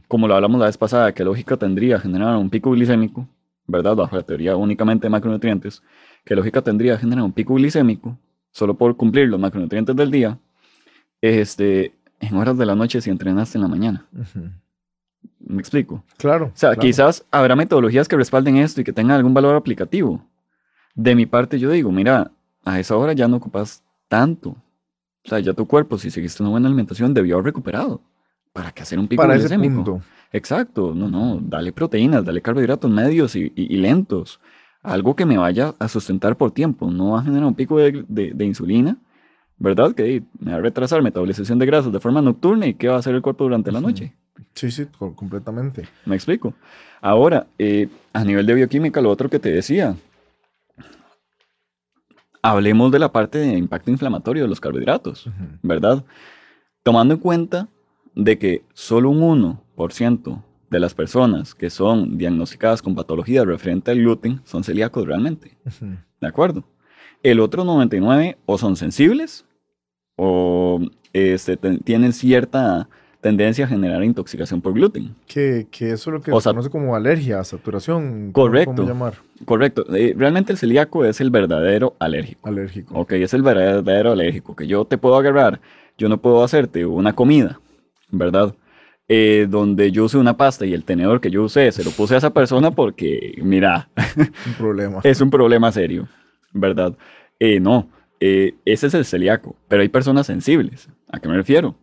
[0.09, 3.27] Como lo hablamos la vez pasada, ¿qué lógica tendría generar un pico glicémico,
[3.67, 3.97] ¿verdad?
[3.97, 5.83] Bajo la teoría únicamente de macronutrientes,
[6.25, 8.19] ¿qué lógica tendría generar un pico glicémico
[8.53, 10.39] solo por cumplir los macronutrientes del día?
[11.23, 14.07] Este, en horas de la noche si entrenaste en la mañana.
[15.41, 16.05] ¿Me explico?
[16.19, 16.47] Claro.
[16.47, 20.25] O sea, quizás habrá metodologías que respalden esto y que tengan algún valor aplicativo.
[20.95, 22.31] De mi parte, yo digo, mira,
[22.65, 24.51] a esa hora ya no ocupas tanto.
[24.51, 28.01] O sea, ya tu cuerpo, si seguiste una buena alimentación, debió haber recuperado.
[28.53, 30.03] ¿Para qué hacer un pico Para ese punto.
[30.33, 30.95] Exacto.
[30.95, 31.41] No, no.
[31.43, 34.41] Dale proteínas, dale carbohidratos medios y, lentos.
[34.83, 36.91] Algo que me vaya a sustentar por tiempo.
[36.91, 38.99] No va a generar un pico de insulina
[39.61, 39.95] ¿verdad?
[39.95, 42.99] Que me va a retrasar metabolización de grasas de forma nocturna y qué va a
[42.99, 44.15] hacer el cuerpo durante la noche.
[44.55, 45.87] Sí, sí, completamente.
[46.07, 46.55] Me explico.
[47.01, 49.95] Ahora, eh, a nivel de bioquímica, lo otro que te decía,
[52.43, 55.29] hablemos de la parte de impacto inflamatorio de los carbohidratos,
[55.63, 56.05] ¿verdad?
[56.83, 57.69] Tomando en cuenta
[58.15, 63.99] de que solo un 1% de las personas que son diagnosticadas con patología referente al
[63.99, 65.59] gluten son celíacos realmente.
[66.21, 66.65] ¿De acuerdo?
[67.23, 69.45] El otro 99 o son sensibles
[70.23, 70.81] o
[71.15, 72.89] este, tienen cierta
[73.23, 75.15] tendencia a generar intoxicación por gluten.
[75.27, 78.31] Que, que eso es lo que se conoce como alergia, saturación.
[78.33, 78.75] Correcto.
[78.77, 79.15] ¿cómo llamar?
[79.47, 79.87] Correcto.
[79.95, 82.47] Eh, realmente el celíaco es el verdadero alérgico.
[82.47, 82.99] Alérgico.
[82.99, 84.55] Ok, es el verdadero alérgico.
[84.55, 85.61] Que yo te puedo agarrar,
[85.97, 87.61] yo no puedo hacerte una comida,
[88.11, 88.55] ¿verdad?
[89.09, 92.15] Eh, donde yo usé una pasta y el tenedor que yo usé se lo puse
[92.15, 93.89] a esa persona porque, mira,
[94.47, 95.01] un problema.
[95.05, 96.09] es un problema serio,
[96.53, 96.95] ¿verdad?
[97.39, 97.89] Eh, no.
[98.21, 100.89] Eh, ese es el celíaco, pero hay personas sensibles.
[101.09, 101.75] ¿A qué me refiero?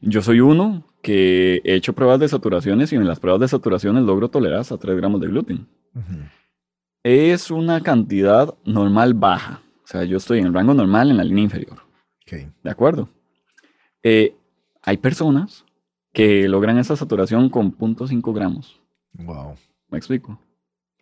[0.00, 4.04] Yo soy uno que he hecho pruebas de saturaciones y en las pruebas de saturaciones
[4.04, 5.66] logro tolerar hasta 3 gramos de gluten.
[7.02, 9.62] Es una cantidad normal baja.
[9.84, 11.78] O sea, yo estoy en el rango normal en la línea inferior.
[12.62, 13.08] ¿De acuerdo?
[14.02, 14.34] Eh,
[14.82, 15.64] hay personas
[16.12, 18.80] que logran esa saturación con 0.5 gramos.
[19.12, 19.56] Wow.
[19.90, 20.38] ¿Me explico?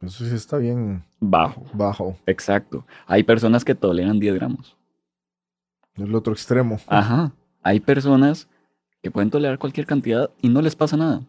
[0.02, 1.04] Eso sí está bien.
[1.20, 1.64] Bajo.
[1.72, 2.16] Bajo.
[2.26, 2.84] Exacto.
[3.06, 4.76] Hay personas que toleran 10 gramos.
[5.94, 6.80] Es el otro extremo.
[6.86, 7.32] Ajá.
[7.62, 8.48] Hay personas
[9.02, 11.22] que pueden tolerar cualquier cantidad y no les pasa nada.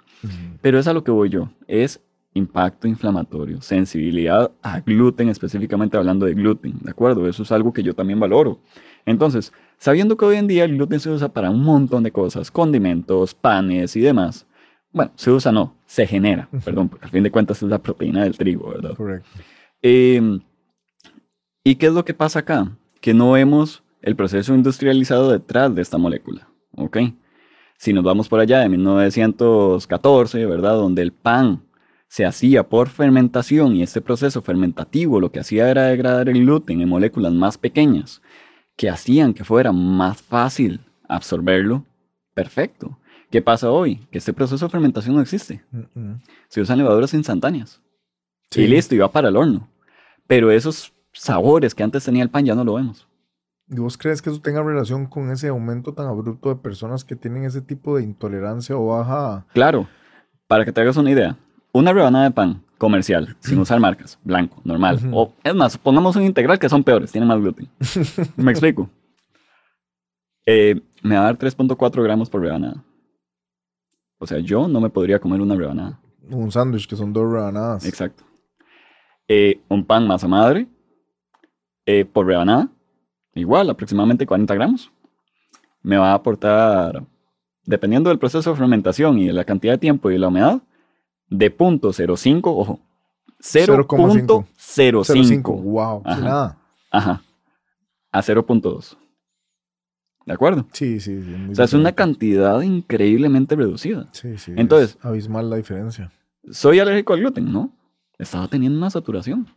[0.62, 1.49] Pero es a lo que voy yo.
[1.67, 2.01] Es
[2.33, 7.27] impacto inflamatorio, sensibilidad a gluten, específicamente hablando de gluten, ¿de acuerdo?
[7.27, 8.59] Eso es algo que yo también valoro.
[9.05, 12.49] Entonces, sabiendo que hoy en día el gluten se usa para un montón de cosas,
[12.49, 14.47] condimentos, panes y demás,
[14.93, 18.23] bueno, se usa no, se genera, perdón, porque al fin de cuentas es la proteína
[18.23, 18.95] del trigo, ¿verdad?
[18.95, 19.27] Correcto.
[19.82, 20.39] Em,
[21.63, 22.71] ¿Y qué es lo que pasa acá?
[23.01, 26.97] Que no vemos el proceso industrializado detrás de esta molécula, ¿ok?
[27.77, 30.73] Si nos vamos por allá de 1914, ¿verdad?
[30.73, 31.63] Donde el pan
[32.08, 36.79] se hacía por fermentación y este proceso fermentativo lo que hacía era degradar el gluten
[36.82, 38.21] en moléculas más pequeñas
[38.75, 41.86] que hacían que fuera más fácil absorberlo,
[42.34, 42.99] perfecto.
[43.33, 43.95] ¿Qué pasa hoy?
[44.11, 45.63] Que este proceso de fermentación no existe.
[45.71, 46.17] Mm.
[46.49, 47.81] Se usan levaduras instantáneas.
[48.51, 48.61] Sí.
[48.61, 49.67] Y listo, y va para el horno.
[50.27, 53.07] Pero esos sabores que antes tenía el pan ya no lo vemos.
[53.67, 57.15] ¿Y vos crees que eso tenga relación con ese aumento tan abrupto de personas que
[57.15, 59.47] tienen ese tipo de intolerancia o baja?
[59.51, 59.87] Claro,
[60.45, 61.35] para que te hagas una idea,
[61.71, 66.21] una rebanada de pan comercial, sin usar marcas, blanco, normal, o es más, pongamos un
[66.21, 67.67] integral que son peores, tienen más gluten.
[68.35, 68.91] ¿Me explico?
[70.45, 72.83] Eh, me va a dar 3.4 gramos por rebanada.
[74.23, 75.99] O sea, yo no me podría comer una rebanada.
[76.29, 77.86] Un sándwich que son dos rebanadas.
[77.86, 78.23] Exacto.
[79.27, 80.67] Eh, un pan masa madre
[81.86, 82.69] eh, por rebanada,
[83.36, 84.91] igual, aproximadamente 40 gramos.
[85.81, 87.05] Me va a aportar,
[87.65, 90.62] dependiendo del proceso de fermentación y de la cantidad de tiempo y de la humedad,
[91.27, 92.79] de 0.05, ojo,
[93.41, 94.45] 0,5.
[94.57, 95.62] 0.05.
[95.62, 96.21] Wow, Ajá.
[96.21, 96.57] nada.
[96.89, 97.21] Ajá.
[98.13, 98.95] A 0.2.
[100.25, 100.67] ¿De acuerdo?
[100.71, 101.36] Sí, sí, sí.
[101.51, 104.07] O sea, es una cantidad increíblemente reducida.
[104.12, 104.53] Sí, sí.
[104.55, 106.12] Entonces- es abismal la diferencia.
[106.51, 107.73] Soy alérgico al gluten, ¿no?
[108.17, 109.47] Estaba teniendo una saturación.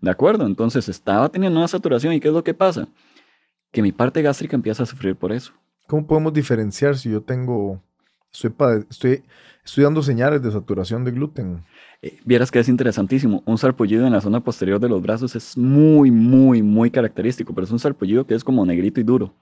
[0.00, 0.44] ¿De acuerdo?
[0.44, 2.88] Entonces estaba teniendo una saturación y ¿qué es lo que pasa?
[3.70, 5.52] Que mi parte gástrica empieza a sufrir por eso.
[5.86, 7.80] ¿Cómo podemos diferenciar si yo tengo,
[8.32, 8.52] estoy,
[8.90, 9.22] estoy,
[9.64, 11.64] estoy dando señales de saturación de gluten?
[12.02, 13.42] Eh, vieras que es interesantísimo.
[13.46, 17.64] Un sarpullido en la zona posterior de los brazos es muy, muy, muy característico, pero
[17.64, 19.32] es un sarpullido que es como negrito y duro.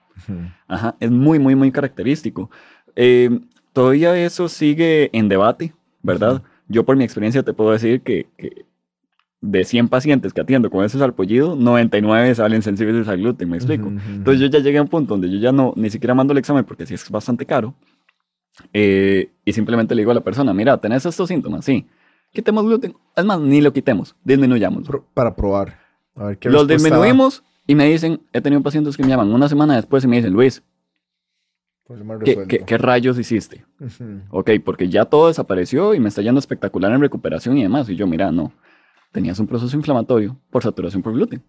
[0.67, 2.49] Ajá, es muy, muy, muy característico.
[2.95, 3.39] Eh,
[3.73, 6.41] todavía eso sigue en debate, ¿verdad?
[6.67, 8.65] Yo por mi experiencia te puedo decir que, que
[9.41, 13.87] de 100 pacientes que atiendo con ese sarpullido, 99 salen sensibles al gluten, ¿me explico?
[13.87, 14.09] Ujú, ujú.
[14.11, 16.39] Entonces yo ya llegué a un punto donde yo ya no, ni siquiera mando el
[16.39, 17.75] examen porque sí es bastante caro.
[18.73, 21.65] eh, y simplemente le digo a la persona, mira, ¿tenés estos síntomas?
[21.65, 21.85] Sí.
[22.35, 22.95] Quitemos gluten.
[23.15, 24.85] Es más, ni lo quitemos, disminuyámoslo.
[24.87, 25.79] Pro- para probar.
[26.15, 26.95] A ver qué Los respuesta da.
[26.97, 30.17] disminuimos y me dicen, he tenido pacientes que me llaman una semana después y me
[30.17, 30.61] dicen, Luis,
[32.23, 33.65] ¿qué, qué- qué rayos hiciste?
[33.79, 34.21] Ujú.
[34.29, 37.89] Ok, porque ya todo desapareció y me está yendo espectacular en recuperación y demás.
[37.89, 38.51] Y yo, mira, no.
[39.11, 41.41] Tenías un proceso inflamatorio por saturación por gluten.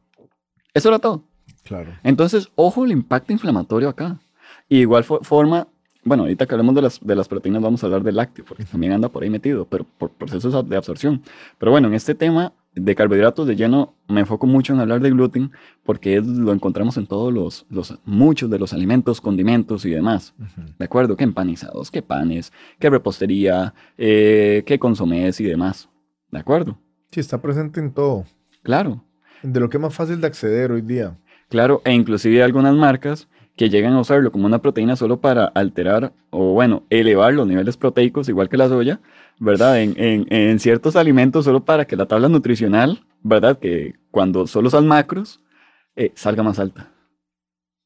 [0.72, 1.24] Eso era todo.
[1.64, 1.92] Claro.
[2.04, 4.20] Entonces, ojo el impacto inflamatorio acá.
[4.68, 5.66] Y de igual fo- forma,
[6.06, 8.64] bueno, ahorita que hablemos de las, de las proteínas vamos a hablar del lácteo, porque
[8.64, 11.20] también anda por ahí metido, pero por procesos de absorción.
[11.58, 15.10] Pero bueno, en este tema de carbohidratos de lleno me enfoco mucho en hablar de
[15.10, 15.50] gluten,
[15.82, 20.34] porque es- lo encontramos en todos los, los, muchos de los alimentos, condimentos y demás.
[20.78, 21.16] ¿De acuerdo?
[21.16, 25.88] Que empanizados, que panes, que repostería, eh, que consomés y demás.
[26.30, 26.78] ¿De acuerdo?
[27.10, 28.24] Sí, está presente en todo.
[28.62, 29.02] Claro.
[29.42, 31.16] De lo que es más fácil de acceder hoy día.
[31.48, 36.12] Claro, e inclusive algunas marcas que llegan a usarlo como una proteína solo para alterar
[36.30, 39.00] o, bueno, elevar los niveles proteicos, igual que la soya,
[39.38, 39.80] ¿verdad?
[39.80, 43.58] En, en- en ciertos alimentos solo para que la tabla nutricional, ¿verdad?
[43.58, 45.40] Que cuando solo son macros,
[45.96, 46.90] eh, salga más alta.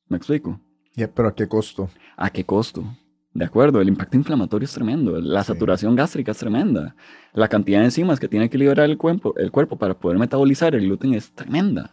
[0.08, 0.60] ¿Me explico?
[0.96, 1.88] Ya, pero ¿a qué costo?
[2.16, 2.84] ¿A qué costo?
[3.32, 5.46] De acuerdo, el impacto inflamatorio es tremendo, la Sí.
[5.52, 6.96] saturación gástrica es tremenda,
[7.32, 10.74] la cantidad de enzimas que tiene que liberar el cuerpo, el cuerpo para poder metabolizar
[10.74, 11.92] el gluten es tremenda.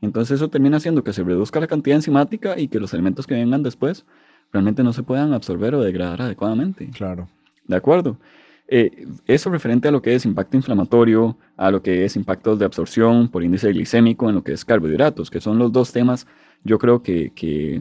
[0.00, 3.34] Entonces eso termina haciendo que se reduzca la cantidad enzimática y que los alimentos que
[3.34, 4.04] vengan después
[4.52, 6.90] realmente no se puedan absorber o degradar adecuadamente.
[6.90, 7.28] Claro.
[7.66, 8.18] ¿De acuerdo?
[8.68, 12.64] Eh, eso referente a lo que es impacto inflamatorio, a lo que es impactos de
[12.64, 16.26] absorción por índice glicémico, en lo que es carbohidratos, que son los dos temas,
[16.64, 17.80] yo creo que, que,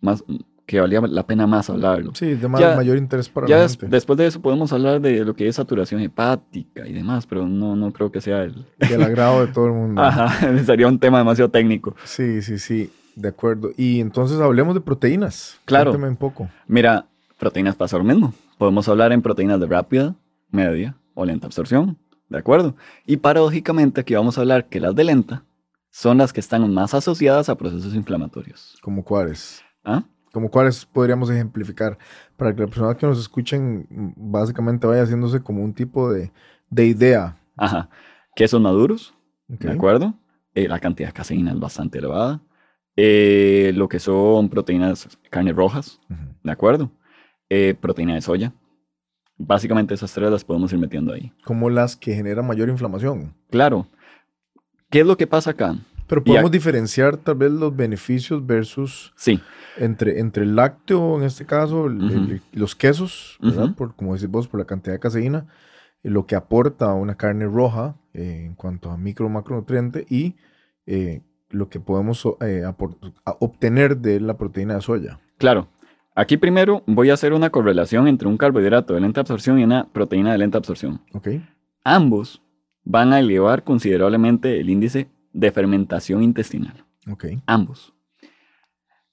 [0.00, 0.24] más,
[0.72, 2.12] que valía la pena más hablarlo.
[2.14, 3.88] Sí, de Ya- mayor interés para Ya la des- gente.
[3.88, 7.76] después de eso podemos hablar de lo que es saturación hepática y demás, pero no,
[7.76, 8.64] no creo que sea el...
[8.78, 10.00] Del agrado de todo el mundo.
[10.02, 11.94] Ajá, sería un tema demasiado técnico.
[12.04, 12.90] Sí, sí, sí.
[13.16, 13.72] De acuerdo.
[13.76, 15.60] Y entonces hablemos de proteínas.
[15.66, 15.90] Claro.
[15.90, 16.48] Cuéntame un poco.
[16.66, 17.04] Mira,
[17.38, 18.32] proteínas pasa lo mismo.
[18.56, 20.14] Podemos hablar en proteínas de rápida,
[20.50, 21.98] media o lenta absorción,
[22.30, 22.74] ¿de acuerdo?
[23.06, 25.44] Y paradójicamente aquí vamos a hablar que las de lenta
[25.90, 28.78] son las que están más asociadas a procesos inflamatorios.
[28.80, 29.60] ¿Como cuáles?
[29.84, 30.04] ¿Ah?
[30.32, 31.98] ¿Como cuáles podríamos ejemplificar?
[32.36, 36.32] Para que la persona que nos escuchen mm, básicamente vaya haciéndose como un tipo de,
[36.70, 37.38] de idea.
[37.56, 37.88] Ajá.
[38.34, 39.14] Quesos maduros.
[39.48, 40.14] ¿de acuerdo?
[40.54, 42.40] Eh, la cantidad de caseína es bastante elevada.
[42.96, 46.00] Eh, lo que son proteínas, carnes rojas.
[46.42, 46.90] ¿de acuerdo?
[47.50, 48.52] Eh, proteína de soya.
[49.36, 51.32] Básicamente esas tres las podemos ir metiendo ahí.
[51.44, 53.34] Como las que generan mayor inflamación.
[53.50, 53.86] Claro.
[54.90, 55.76] ¿Qué es lo que pasa acá?
[56.14, 59.40] Pero podemos diferenciar tal vez los beneficios versus Sí,
[59.78, 62.14] entre, entre el lácteo, en este caso, el- Ujú.
[62.14, 63.38] el- los quesos,
[63.76, 65.46] por, como decís vos, por la cantidad de caseína,
[66.04, 70.34] y lo que aporta una carne roja eh, en cuanto a micro macronutriente y
[70.86, 72.64] eh, lo que podemos eh,
[73.38, 75.20] obtener de la proteína de soya.
[75.38, 75.68] claro.
[76.14, 79.88] Aquí primero voy a hacer una correlación entre un carbohidrato de lenta absorción y una
[79.94, 81.00] proteína de lenta absorción.
[81.14, 81.28] Ok.
[81.84, 82.42] Ambos
[82.84, 86.84] van a elevar considerablemente el índice de fermentación intestinal.
[87.10, 87.26] Ok.
[87.46, 87.92] Ambos.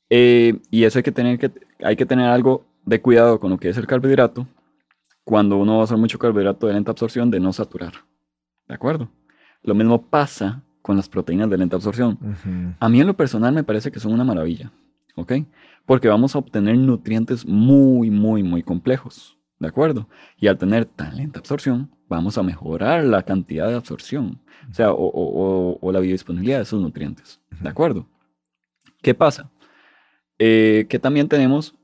[0.10, 1.52] Eh, y eso hay que, tener que,
[1.84, 4.48] hay que tener algo de cuidado con lo que es el carbohidrato
[5.24, 7.94] cuando uno va a usar mucho carbohidrato de lenta absorción de no saturar.
[8.68, 9.10] ¿De acuerdo?
[9.62, 12.18] Lo mismo pasa con las proteínas de lenta absorción.
[12.80, 14.72] A mí en lo personal me parece que son una maravilla,
[15.16, 15.34] ¿ok?
[15.86, 20.08] Porque vamos a obtener nutrientes muy, muy, muy complejos, ¿de acuerdo?
[20.38, 24.92] Y al tener tan lenta absorción, vamos a mejorar la cantidad de absorción, o sea,
[24.92, 28.08] o, o- o- la biodisponibilidad de esos nutrientes, ¿de acuerdo?
[29.02, 29.52] ¿Qué pasa?
[30.40, 31.76] Eh, que también tenemos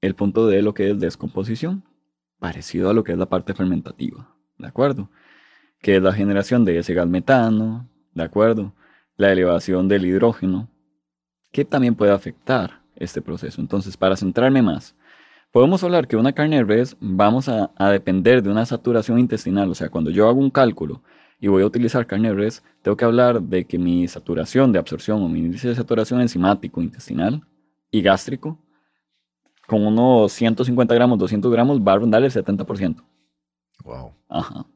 [0.00, 1.84] el punto de lo que es descomposición,
[2.38, 5.10] parecido a lo que es la parte fermentativa, ¿de acuerdo?
[5.80, 8.74] Que es la generación de ese gas metano, ¿de acuerdo?
[9.16, 10.68] La elevación del hidrógeno,
[11.52, 13.60] que también puede afectar este proceso.
[13.60, 14.94] Entonces, para centrarme más,
[15.54, 19.70] podemos hablar que una carne de res vamos a, a depender de una saturación intestinal,
[19.70, 21.00] o sea, cuando yo hago un cálculo
[21.38, 24.80] y voy a utilizar carne de res, tengo que hablar de que mi saturación de
[24.80, 27.40] absorción o mi índice de saturación enzimático intestinal
[27.92, 28.58] y gástrico,
[29.68, 33.04] con unos 150 gramos, 200 gramos, va a rondar el 70%.
[33.84, 34.12] Wow.
[34.28, 34.66] Ajá.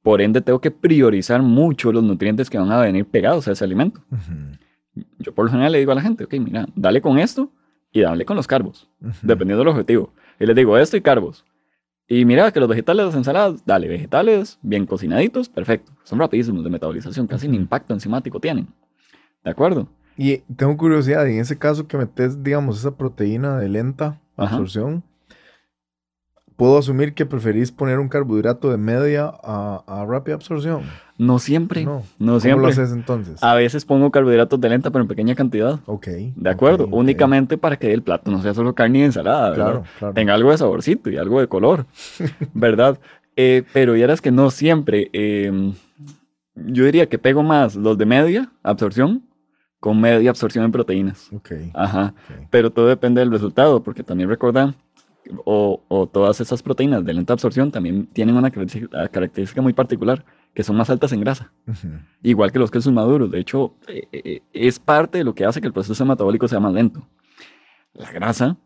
[0.00, 3.62] Por ende, tengo que priorizar mucho los nutrientes que van a venir pegados a ese
[3.62, 4.00] alimento.
[4.10, 5.04] Ujú.
[5.18, 7.52] Yo por lo general le digo a la gente, ok, mira, dale con esto
[7.92, 8.88] y dale con los carbos,
[9.22, 10.12] dependiendo del objetivo.
[10.40, 11.44] Y les digo esto y carbos.
[12.08, 15.92] Y mira que los vegetales, las ensaladas, dale, vegetales bien cocinaditos, perfecto.
[16.02, 18.68] Son rapidísimos de metabolización, casi ni impacto enzimático tienen.
[19.44, 19.88] ¿De acuerdo?
[20.16, 24.56] Y tengo curiosidad, en ese caso que metes, digamos, esa proteína de lenta Ajá.
[26.56, 30.82] ¿Puedo asumir que preferís poner un carbohidrato de media a, a rápida absorción?
[31.18, 31.84] No siempre.
[31.84, 32.02] No.
[32.18, 32.62] No, ¿Cómo siempre.
[32.62, 33.42] lo haces entonces?
[33.42, 35.80] A veces pongo carbohidratos de lenta, pero en pequeña cantidad.
[35.86, 36.06] ok.
[36.34, 36.84] ¿De acuerdo?
[36.84, 36.96] ok, ok.
[36.98, 39.50] Únicamente para que el plato no sea solo carne y ensalada.
[39.50, 39.64] ¿verdad?
[39.66, 40.14] Claro, claro.
[40.14, 41.86] tenga algo de saborcito y algo de color,
[42.54, 42.98] ¿verdad?
[43.36, 45.10] Eh, pero ya es que no siempre.
[45.12, 45.72] eh,
[46.54, 49.22] yo diría que pego más los de media absorción
[49.80, 51.28] con media absorción en proteínas.
[51.32, 51.52] Ok.
[51.74, 52.14] Ajá.
[52.28, 52.46] ok.
[52.50, 54.76] Pero todo depende del resultado, porque también recuerdan,
[55.44, 60.62] o, o todas esas proteínas de lenta absorción también tienen una característica, muy particular, que
[60.62, 61.52] son más altas en grasa,
[62.22, 63.30] igual que los quesos maduros.
[63.30, 66.60] De hecho, eh, eh, es parte de lo que hace que el proceso metabólico sea
[66.60, 67.06] más lento.
[67.94, 68.56] La grasa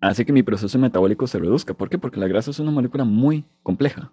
[0.00, 1.74] hace que mi proceso metabólico se reduzca.
[1.74, 1.98] ¿Por qué?
[1.98, 4.10] Porque la grasa es una molécula muy compleja.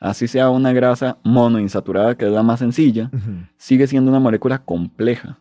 [0.00, 3.10] Así sea una grasa monoinsaturada, que es la más sencilla,
[3.56, 5.38] sigue siendo una molécula compleja.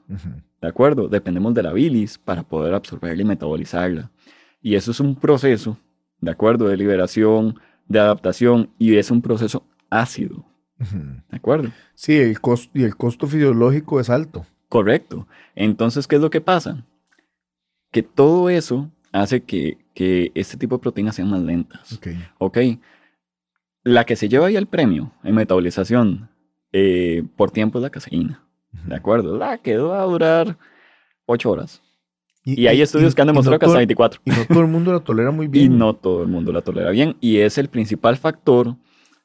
[0.61, 1.07] ¿De acuerdo?
[1.07, 4.09] Dependemos de la bilis para poder absorberla y metabolizarla.
[4.59, 5.77] Y eso es un proceso,
[6.21, 6.67] ¿de acuerdo?
[6.67, 10.45] De liberación, de adaptación, y es un proceso ácido.
[10.80, 11.71] ¿De acuerdo?
[11.95, 14.45] Sí, el costo, y el costo fisiológico es alto.
[14.69, 15.27] Correcto.
[15.56, 16.86] Entonces, ¿qué es lo que pasa?
[17.91, 21.93] Que todo eso hace que, que este tipo de proteínas sean más lentas.
[21.93, 22.08] Ok.
[22.38, 22.58] Ok.
[23.84, 26.30] La que se lleva ahí el premio en metabolización
[26.73, 28.43] eh, por tiempo es la caseína.
[28.86, 29.38] ¿De acuerdo?
[29.38, 30.58] La que va a durar
[31.25, 31.82] 8 horas.
[32.55, 34.21] Y hay estudios que han y demostrado no que hasta todo- 24.
[34.25, 35.77] Y no todo el mundo la tolera muy Y bien.
[35.77, 37.15] no todo el mundo la tolera bien.
[37.19, 38.75] Y es el principal factor.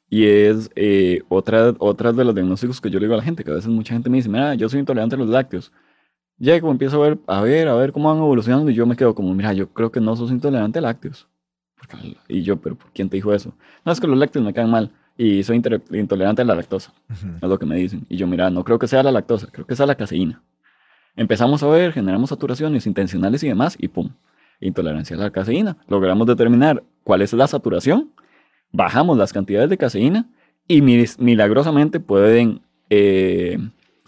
[0.09, 3.43] Y es eh, otra, otra de los diagnósticos que yo le digo a la gente,
[3.43, 5.71] que a veces mucha gente me dice, mira, yo soy intolerante a los lácteos.
[6.37, 8.95] Ya como empiezo a ver, a ver, a ver cómo van evolucionando, y yo me
[8.95, 11.27] quedo como, mira, yo creo que no sos intolerante a lácteos.
[12.27, 13.53] Y yo, pero ¿por quién te dijo eso?
[13.85, 16.93] No, es que los lácteos me caen mal y soy intolerante a la lactosa.
[17.09, 17.27] Ujú.
[17.41, 18.05] Es lo que me dicen.
[18.09, 20.41] Y yo, mira, no creo que sea la lactosa, creo que sea la caseína.
[21.15, 24.09] Empezamos a ver, generamos saturaciones intencionales y demás, y pum,
[24.59, 25.77] intolerancia a la caseína.
[25.87, 28.11] Logramos determinar cuál es la saturación,
[28.71, 30.27] bajamos las cantidades de caseína
[30.67, 33.57] y milagrosamente pueden eh,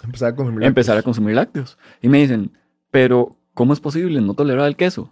[0.03, 1.05] Empezar a consumir empezar a lácteos.
[1.05, 1.77] consumir lácteos.
[2.01, 2.51] Y me dicen,
[2.91, 5.11] pero ¿cómo es posible no tolerar el queso?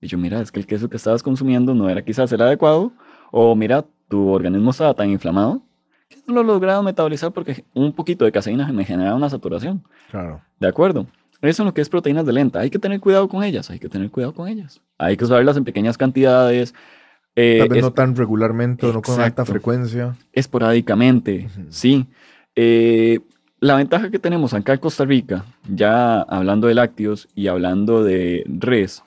[0.00, 2.92] Y yo, mira, es que el queso que estabas consumiendo no era quizás el adecuado,
[3.30, 5.62] o mira, tu organismo estaba tan inflamado
[6.08, 9.82] que no lo lograba metabolizar porque un poquito de caseína me genera una saturación.
[10.10, 10.42] Claro.
[10.60, 11.06] ¿De acuerdo?
[11.42, 12.60] Eso es lo que es proteínas de lenta.
[12.60, 14.80] Hay que tener cuidado con ellas, hay que tener cuidado con ellas.
[14.96, 16.72] Hay que usarlas en pequeñas cantidades,
[17.34, 19.46] eh, Tal vez es- no tan regularmente o no con alta Exacto.
[19.52, 20.16] frecuencia.
[20.32, 22.06] esporádicamente, sí.
[22.54, 23.20] Eh,
[23.60, 28.44] la ventaja que tenemos acá en Costa Rica, ya hablando de lácteos y hablando de
[28.46, 29.02] res,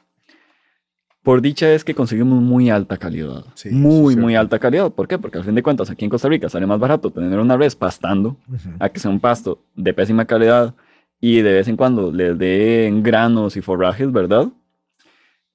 [1.24, 3.46] por dicha es que conseguimos muy alta calidad.
[3.56, 4.92] Sí, eso es muy, muy alta calidad.
[4.92, 5.18] ¿Por qué?
[5.18, 7.76] Porque al fin de cuentas aquí en Costa Rica sale más barato tener una res
[7.76, 8.38] pastando
[8.80, 10.76] a que sea un pasto de pésima calidad
[11.22, 14.48] y de vez en cuando les den granos y forrajes, ¿verdad?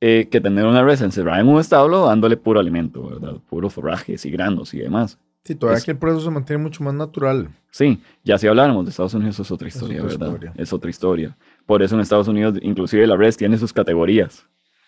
[0.02, 3.34] Eh, que tener una res encerrada en un establo dándole puro alimento, ¿verdad?
[3.50, 5.18] Puros forrajes y granos y demás.
[5.44, 7.48] Sí, todavía es- aquí el proceso se mantiene mucho más natural.
[7.70, 10.26] Sí, ya si habláramos de Estados Unidos es otra historia, otra ¿verdad?
[10.28, 10.52] historia.
[10.56, 11.36] Es otra historia.
[11.66, 14.46] Por eso en Estados Unidos, inclusive la res tiene sus categorías.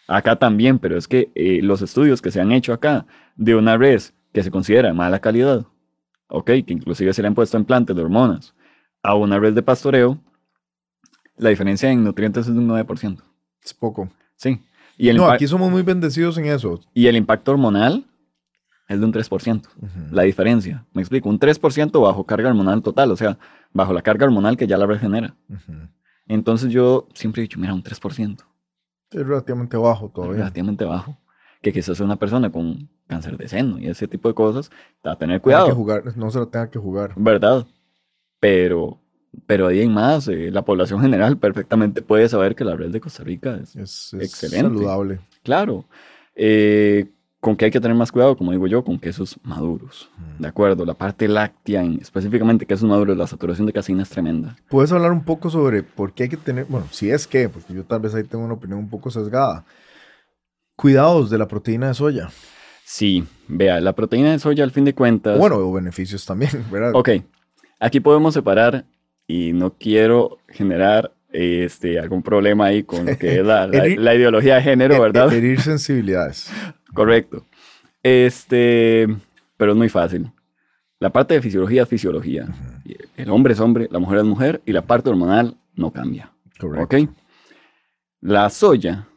[0.09, 3.07] Acá también, pero es que eh, los estudios que se han hecho acá
[3.37, 5.65] de una res que se considera de mala calidad,
[6.29, 8.55] ok, que inclusive se le han puesto implantes de hormonas,
[9.03, 10.19] a una res de pastoreo,
[11.37, 13.23] la diferencia en nutrientes es de un 9%.
[13.65, 14.09] Es poco.
[14.37, 14.61] Sí.
[14.99, 16.81] Y el, No, aquí somos muy bendecidos en eso.
[16.95, 18.07] y el impacto hormonal
[18.89, 19.69] es de un 3%.
[19.77, 19.89] Ujú.
[20.15, 23.39] La diferencia, me explico, un 3% bajo carga hormonal total, o sea,
[23.73, 25.35] bajo la carga hormonal que ya la red genera.
[25.49, 25.73] Ujú.
[26.27, 28.45] Entonces yo siempre he dicho, mira, un 3%,
[29.11, 30.37] Es relativamente bajo es todavía.
[30.39, 31.17] relativamente bajo.
[31.63, 34.71] Que quizás una persona con cáncer de seno y ese tipo de cosas,
[35.05, 37.13] a tener Tenga que cuidado, jugar, no se la tenga que jugar.
[37.17, 37.67] ¿verdad?
[38.41, 38.99] Pero,
[39.47, 42.91] pero de ahí en más, eh, la población general perfectamente puede saber que la red
[42.91, 44.69] de Costa Rica es, Es, es Excelente.
[44.79, 45.21] saludable.
[45.43, 45.87] claro.
[46.35, 47.11] Eh,
[47.41, 50.09] con que hay que tener más cuidado, como digo yo, con quesos maduros.
[50.17, 50.43] Ujú.
[50.43, 54.55] De acuerdo, la parte láctea, en, específicamente quesos maduros, la saturación de caseína es tremenda.
[54.69, 57.75] ¿Puedes hablar un poco sobre por qué hay que tener, bueno, si es que, porque
[57.75, 59.65] yo tal vez ahí tengo una opinión un poco sesgada.
[60.77, 62.31] Cuidados de la proteína de soya.
[62.85, 65.37] Sí, vea, la proteína de soya al fin de cuentas...
[65.37, 66.93] Bueno, o beneficios también, ¿verdad?
[66.95, 67.11] Ok,
[67.81, 68.85] aquí podemos separar
[69.35, 73.99] y no quiero generar este, algún problema ahí con lo que es la, la- Herir-
[73.99, 75.33] la ideología de género, ¿verdad?
[75.33, 76.51] he- Herir sensibilidades.
[76.95, 77.45] Correcto.
[78.03, 79.07] Este,
[79.57, 80.31] pero es muy fácil.
[80.99, 82.47] La parte de fisiología es fisiología.
[83.17, 86.31] El hombre es hombre, la mujer es mujer y la parte hormonal no cambia.
[86.61, 86.97] Correcto.
[86.97, 87.09] ¿Ok?
[88.21, 89.09] La soya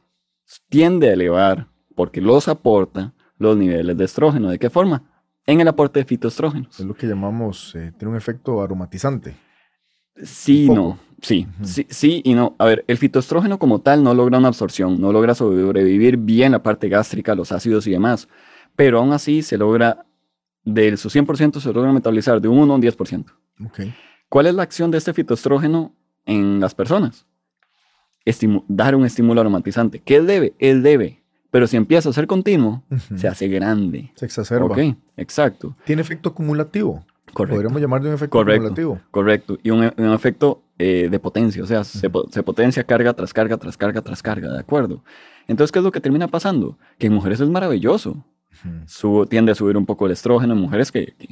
[0.69, 4.49] tiende a elevar, porque los aporta, los niveles de estrógeno.
[4.49, 5.03] ¿De qué forma?
[5.45, 6.79] En el aporte de fitoestrógenos.
[6.79, 9.35] Es lo que llamamos, eh, tiene un efecto aromatizante.
[10.21, 10.97] Sí, no.
[11.21, 12.55] Sí, sí, sí y no.
[12.59, 16.61] A ver, el fitoestrógeno como tal no logra una absorción, no logra sobrevivir bien la
[16.61, 18.27] parte gástrica, los ácidos y demás.
[18.75, 20.05] Pero aún así se logra,
[20.63, 23.25] del su 100% se logra metabolizar de un 1 a un 10%.
[23.65, 23.79] Ok.
[24.29, 25.93] ¿Cuál es la acción de este fitoestrógeno
[26.25, 27.25] en las personas?
[28.25, 29.99] Estimu- dar un estímulo aromatizante.
[29.99, 30.53] ¿Qué él debe?
[30.59, 31.23] Él debe.
[31.51, 32.83] Pero si empieza a ser continuo,
[33.15, 34.11] se hace grande.
[34.15, 34.65] Se exacerba.
[34.65, 34.79] Ok,
[35.15, 35.75] exacto.
[35.85, 37.05] Tiene efecto acumulativo.
[37.33, 37.55] Correcto.
[37.55, 38.65] Podríamos llamar de un efecto Correcto.
[38.67, 38.99] acumulativo.
[39.11, 39.57] Correcto.
[39.63, 41.63] Y un, un efecto eh, de potencia.
[41.63, 44.51] O sea, se, po- se potencia carga tras carga, tras carga, tras carga.
[44.53, 45.03] ¿De acuerdo?
[45.47, 46.77] Entonces, ¿qué es lo que termina pasando?
[46.97, 48.11] Que en mujeres es maravilloso.
[48.11, 48.69] Ujú.
[48.87, 51.27] Su- tiende a subir un poco el estrógeno en mujeres que, que,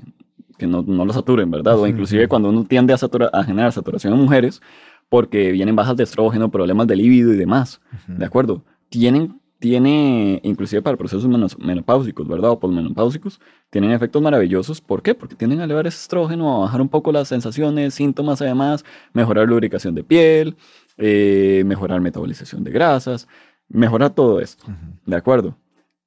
[0.58, 1.80] que no, no lo saturen, ¿verdad?
[1.80, 4.62] O inclusive cuando uno tiende a, satura- a generar saturación en mujeres
[5.10, 7.80] porque vienen bajas de estrógeno, problemas de líbido y demás.
[8.08, 8.64] ¿De acuerdo?
[8.90, 11.26] Tienen, tiene, inclusive para procesos
[11.58, 12.52] menopáusicos, ¿verdad?
[12.52, 13.40] O posmenopáusicos,
[13.70, 14.82] tienen efectos maravillosos.
[14.82, 15.16] ¿Por qué?
[15.16, 18.84] Porque tienden a elevar ese estrógeno, a bajar un poco las sensaciones, síntomas además,
[19.14, 20.58] mejorar lubricación de piel,
[20.98, 23.26] eh, mejorar metabolización de grasas,
[23.70, 24.66] mejorar todo esto.
[25.06, 25.56] ¿De acuerdo?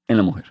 [0.06, 0.44] En la mujer.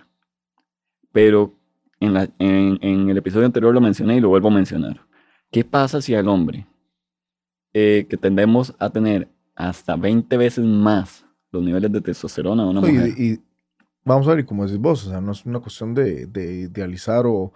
[1.12, 1.54] Pero
[2.00, 5.00] en, la- en- en el episodio anterior lo mencioné y lo vuelvo a mencionar.
[5.52, 6.66] ¿Qué pasa si al hombre,
[7.72, 11.24] eh, que tendemos a tener hasta 20 veces más
[11.56, 13.08] los niveles de testosterona de una y- mujer?
[13.18, 13.40] y,
[14.04, 16.52] vamos a ver, y como decís vos, o sea, no es una cuestión de, de
[16.70, 17.52] idealizar o,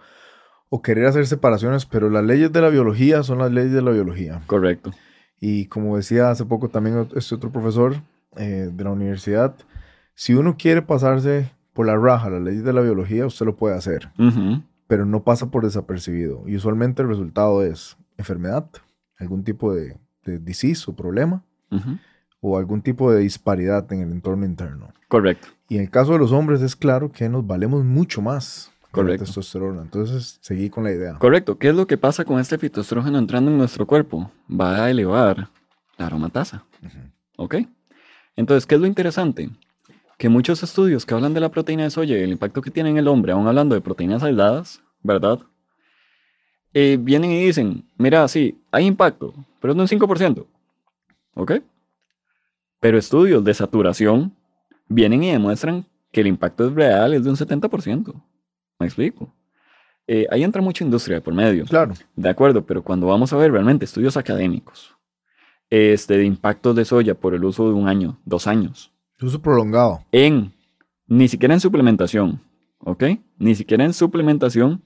[0.69, 3.91] o querer hacer separaciones, pero las leyes de la biología son las leyes de la
[3.91, 4.41] biología.
[4.47, 4.91] Correcto.
[5.39, 7.95] Y como decía hace poco también este otro profesor
[8.37, 9.55] eh, de la universidad,
[10.13, 13.75] si uno quiere pasarse por la raja las leyes de la biología, usted lo puede
[13.75, 16.43] hacer, Ujú, pero no pasa por desapercibido.
[16.47, 18.67] Y usualmente el resultado es enfermedad,
[19.17, 21.97] algún tipo de, de disease o problema, ujú.
[22.41, 24.91] O algún tipo de disparidad en el entorno interno.
[25.07, 25.47] Correcto.
[25.69, 29.23] Y en el caso de los hombres es claro que nos valemos mucho más Correcto.
[29.25, 29.81] testosterona.
[29.83, 31.13] Entonces, seguí con la idea.
[31.19, 31.57] Correcto.
[31.57, 34.31] ¿Qué es lo que pasa con este fitoestrógeno entrando en nuestro cuerpo?
[34.49, 35.47] Va a elevar
[35.97, 36.65] la aromatasa.
[37.37, 37.55] ¿Ok?
[38.35, 39.49] Entonces, ¿qué es lo interesante?
[40.17, 42.89] Que muchos estudios que hablan de la proteína de soya y el impacto que tiene
[42.89, 45.39] en el hombre, aún hablando de proteínas aisladas, ¿verdad?
[46.73, 50.45] Eh, vienen y dicen, mira, sí, hay impacto, pero es de un 5%.
[51.35, 51.51] ¿Ok?
[52.81, 54.35] Pero estudios de saturación
[54.89, 58.13] vienen y demuestran que el impacto es real, es de un 70%.
[58.79, 59.33] ¿Me explico?
[60.07, 61.63] Eh, ahí entra mucha industria de por medio.
[61.65, 61.93] Claro.
[62.15, 64.93] De acuerdo, pero cuando vamos a ver realmente estudios académicos
[65.69, 70.03] este, de impactos de soya por el uso de un año, dos años, Uso prolongado.
[70.11, 70.51] en,
[71.07, 72.41] ni siquiera en suplementación,
[72.79, 73.03] ¿ok?
[73.37, 74.81] Ni siquiera en suplementación,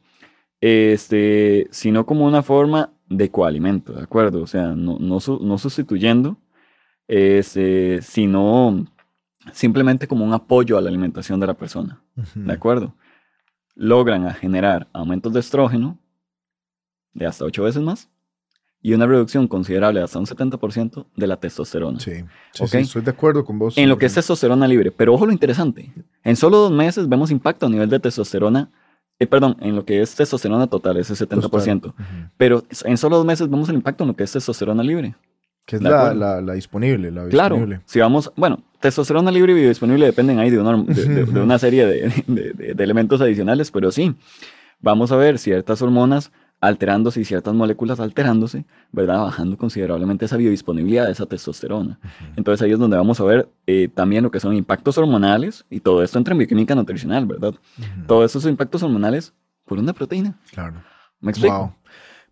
[0.59, 4.41] este, sino como una forma de coalimento, ¿de acuerdo?
[4.41, 6.37] O sea, no, no, no sustituyendo,
[7.07, 8.85] este, sino
[9.53, 12.01] simplemente como un apoyo a la alimentación de la persona.
[12.33, 12.93] ¿De acuerdo?
[13.75, 15.97] Logran a generar aumentos de estrógeno
[17.13, 18.09] de hasta 8 veces más
[18.81, 21.99] y una reducción considerable de hasta un 70% de la testosterona.
[21.99, 22.11] Sí,
[22.53, 22.69] sí, Ok.
[22.69, 23.77] sí, estoy de acuerdo con vos.
[23.77, 24.91] En lo que es testosterona libre.
[24.91, 25.91] Pero ojo lo interesante.
[26.23, 28.69] En solo dos meses vemos impacto a nivel de testosterona.
[29.17, 31.87] eh, perdón, en lo que es testosterona total, ese 70%.
[31.87, 31.95] Ujú.
[32.37, 35.15] Pero en solo dos meses vemos el impacto en lo que es testosterona libre.
[35.65, 37.81] Que es ¿De la, la, la disponible, la Claro, disponible.
[37.85, 41.57] si vamos, bueno, testosterona libre y biodisponible dependen ahí de una, de, de- de una
[41.57, 44.15] serie de, elementos adicionales, pero sí,
[44.79, 49.19] vamos a ver ciertas hormonas alterándose y ciertas moléculas alterándose, ¿verdad?
[49.23, 51.99] Bajando considerablemente esa biodisponibilidad de esa testosterona.
[52.35, 55.79] Entonces ahí es donde vamos a ver eh, también lo que son impactos hormonales y
[55.81, 57.55] todo esto entra en bioquímica nutricional, ¿verdad?
[57.77, 58.05] Ujú.
[58.07, 59.33] Todos esos impactos hormonales
[59.65, 60.35] por una proteína.
[60.51, 60.75] Claro.
[61.19, 61.57] ¿Me explico?
[61.57, 61.73] Wow.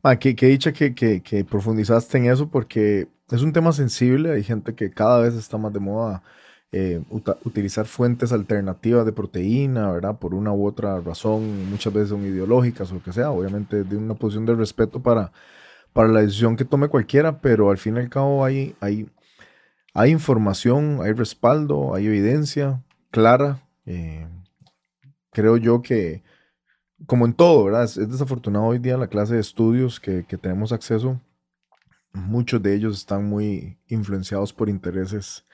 [0.04, 4.32] Ma, qué, qué dicha que, que, que profundizaste en eso porque es un tema sensible.
[4.32, 6.24] Hay gente que cada vez está más de moda
[6.72, 7.04] eh,
[7.44, 10.18] utilizar fuentes alternativas de proteína, ¿verdad?
[10.20, 13.32] Por una u otra razón, muchas veces son ideológicas o lo que sea.
[13.32, 15.32] Obviamente de una posición de respeto para,
[15.94, 19.10] para la decisión que tome cualquiera, pero al fin y al cabo hay, hay,
[19.94, 23.62] hay información, hay respaldo, hay evidencia clara.
[23.86, 24.28] eh,
[25.32, 26.24] creo yo que
[27.08, 27.84] como en todo, ¿verdad?
[27.84, 31.20] Es, es desafortunado hoy día la clase de estudios que, que tenemos acceso.
[32.14, 35.46] Muchos de ellos están muy influenciados por intereses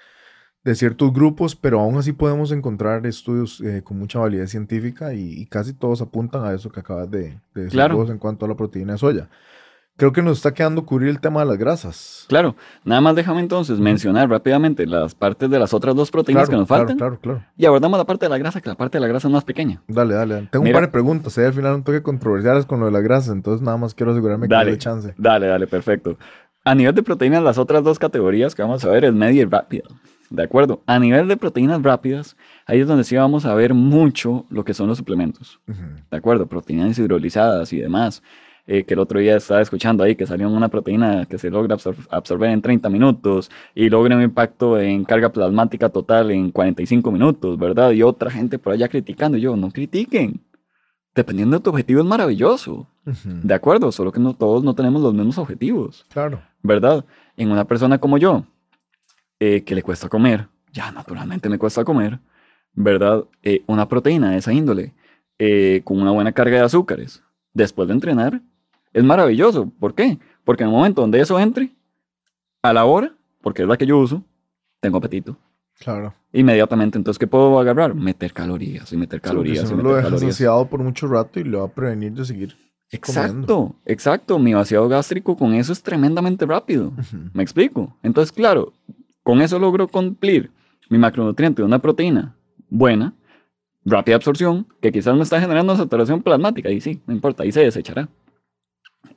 [0.64, 5.22] de ciertos grupos, pero aún así podemos encontrar estudios eh, con mucha validez científica y,
[5.42, 7.96] y casi todos apuntan a eso que acabas de, de decir Claro.
[7.96, 9.30] vos en cuanto a la proteína de soya.
[9.96, 12.26] Creo que nos está quedando cubrir el tema de las grasas.
[12.30, 12.56] Claro,
[12.86, 16.60] nada más déjame entonces mencionar rápidamente las partes de las otras dos proteínas Claro, que
[16.60, 17.46] nos claro, faltan claro, claro.
[17.58, 19.44] y abordamos la parte de la grasa, que la parte de la grasa es más
[19.44, 19.82] pequeña.
[19.90, 20.36] Dale, dale.
[20.36, 20.48] dale.
[20.52, 20.78] Tengo Mira.
[20.78, 21.38] un par de preguntas.
[21.38, 24.12] eh, al final un toque controversiales con lo de las grasas, entonces nada más quiero
[24.14, 24.66] asegurarme que Dale.
[24.66, 25.14] le dé chance.
[25.18, 26.18] Dale, dale, perfecto.
[26.66, 29.46] A nivel de proteínas, las otras dos categorías que vamos a ver es media y
[29.46, 29.86] rápida.
[30.30, 30.82] ¿De acuerdo?
[30.86, 32.38] A nivel de proteínas rápidas,
[32.68, 35.60] ahí es donde sí vamos a ver mucho lo que son los suplementos.
[36.12, 36.46] ¿De acuerdo?
[36.46, 38.22] Proteínas hidrolizadas y demás.
[38.72, 41.76] eh, que el otro día estaba escuchando ahí que salió una proteína que se logra
[41.76, 47.12] absor- absorber en 30 minutos y logra un impacto en carga plasmática total en 45
[47.12, 47.90] minutos, ¿verdad?
[47.94, 49.40] Y otra gente por allá criticando.
[49.40, 50.40] Y yo, no critiquen.
[51.16, 52.86] Dependiendo de tu objetivo es maravilloso.
[53.26, 56.40] De acuerdo, solo que no todos no tenemos los mismos objetivos, Claro.
[56.64, 57.06] ¿Verdad?
[57.38, 58.46] En una persona como yo,
[59.40, 62.20] eh, que le cuesta comer, ya naturalmente me cuesta comer,
[62.74, 63.26] ¿verdad?
[63.44, 64.94] Eh, una proteína de esa índole,
[65.38, 68.42] eh, con una buena carga de azúcares, después de entrenar,
[68.94, 69.72] es maravilloso.
[69.80, 70.18] ¿Por qué?
[70.44, 71.70] Porque en el momento donde eso entre,
[72.62, 74.24] a la hora, porque es la que yo uso,
[74.82, 75.38] tengo apetito.
[75.80, 76.14] Claro.
[76.34, 77.96] Inmediatamente, entonces, ¿qué puedo agarrar?
[77.96, 80.36] Meter calorías y meter Sí, calorías y no meter lo dejas calorías.
[80.36, 82.58] saciado por mucho rato y le va a prevenir de seguir.
[82.92, 84.40] Exacto, exacto.
[84.40, 86.88] Mi vaciado gástrico con eso es tremendamente rápido.
[86.88, 87.18] Ujú.
[87.34, 87.96] ¿Me explico?
[88.04, 88.74] Entonces, claro,
[89.24, 90.52] con eso logro cumplir
[90.90, 92.36] mi macronutriente de una proteína
[92.70, 93.14] buena,
[93.86, 97.62] rápida absorción, que quizás me está generando saturación plasmática, y sí, no importa, ahí se
[97.62, 98.10] desechará.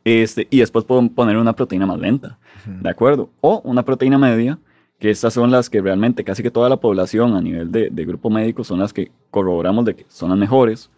[0.05, 2.83] Este, y después puedo poner una proteína más lenta, Ujú.
[2.83, 3.31] ¿de acuerdo?
[3.41, 4.59] O una proteína media,
[4.99, 8.05] que estas son las que realmente casi que toda la población a nivel de, de
[8.05, 10.91] grupo médico son las que corroboramos de que son las mejores,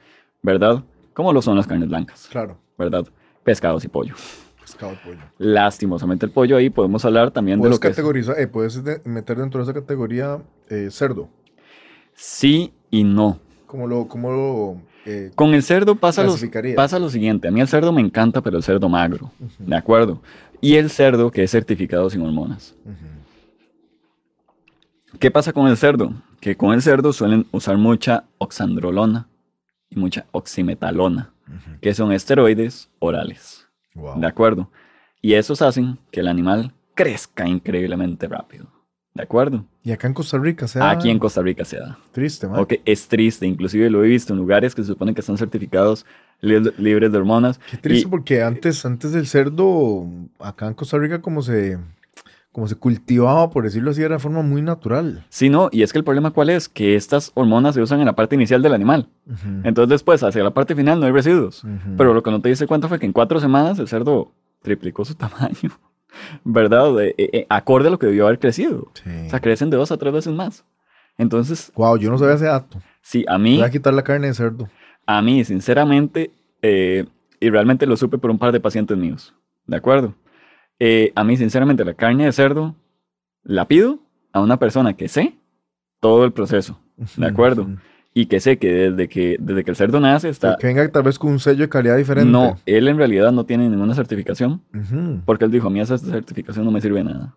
[0.43, 0.85] ¿verdad?
[1.14, 2.58] Como lo son las carnes blancas, Claro.
[2.76, 3.06] ¿verdad?
[3.42, 4.14] Pescados y pollo.
[4.60, 5.20] Pescado pollo.
[5.38, 9.38] Lastimosamente el pollo ahí podemos hablar también de lo que categorizar, eh, puedes de- meter
[9.38, 11.28] dentro de esa categoría eh, cerdo.
[12.14, 13.38] Sí y no.
[13.66, 16.34] ¿Cómo lo, cómo lo eh, Con el cerdo pasa lo,
[16.76, 17.48] pasa lo siguiente.
[17.48, 19.30] A mí el cerdo me encanta, pero el cerdo magro.
[19.58, 20.22] ¿De acuerdo?
[20.60, 22.74] Y el cerdo que es certificado sin hormonas.
[25.18, 26.12] ¿Qué pasa con el cerdo?
[26.40, 29.28] Que con el cerdo suelen usar mucha oxandrolona
[29.91, 31.32] y mucha oximetalona,
[31.80, 33.68] que son esteroides orales.
[33.95, 34.18] Wow.
[34.20, 34.70] ¿De acuerdo?
[35.22, 38.66] Y esos hacen que el animal crezca increíblemente rápido.
[39.14, 39.64] ¿De acuerdo?
[39.85, 41.97] Y acá en Costa Rica, sea Aquí en Costa Rica se da.
[42.11, 42.59] triste, man.
[42.59, 46.05] Ok, es triste, inclusive lo he visto en lugares que se supone que están certificados
[46.41, 47.61] li- libres de hormonas.
[47.70, 50.05] Qué triste y- porque antes, antes del cerdo,
[50.41, 51.78] acá en Costa Rica como se,
[52.55, 55.24] como se cultivaba, por decirlo así, era de forma muy natural.
[55.28, 58.07] Sí, no, y es que el problema cuál es, que estas hormonas se usan en
[58.07, 59.09] la parte inicial del animal.
[59.64, 61.64] Entonces después, hacia la parte final, no hay residuos.
[61.98, 64.30] Pero lo que no te diste cuenta fue que en cuatro semanas el cerdo
[64.62, 65.72] triplicó su tamaño,
[66.44, 67.00] ¿verdad?
[67.02, 68.88] Eh, eh, eh, acorde a lo que debió haber crecido.
[68.94, 69.11] Sí.
[69.26, 70.64] O sea, crecen de dos a tres veces más.
[71.18, 72.78] Entonces, Wow, yo no sabía ese dato.
[73.02, 74.68] sí, a mí, Voy a quitar la carne de cerdo.
[75.07, 76.30] a mí, sinceramente,
[76.62, 77.05] eh,
[77.40, 79.34] y realmente lo supe por un par de pacientes míos,
[79.66, 80.14] ¿de acuerdo?
[80.79, 82.75] Eh, a mí, sinceramente, la carne de cerdo
[83.43, 84.01] la pido
[84.33, 85.39] a una persona que sé
[86.01, 86.79] todo el proceso
[87.16, 87.66] De acuerdo.
[88.16, 90.57] Y que sé que desde que, desde que el cerdo nace está...
[90.57, 92.31] Que venga tal vez con un sello de calidad diferente.
[92.31, 94.62] No, él en realidad no tiene ninguna certificación,
[95.25, 97.35] porque él dijo, a mí esa certificación no me sirve de nada.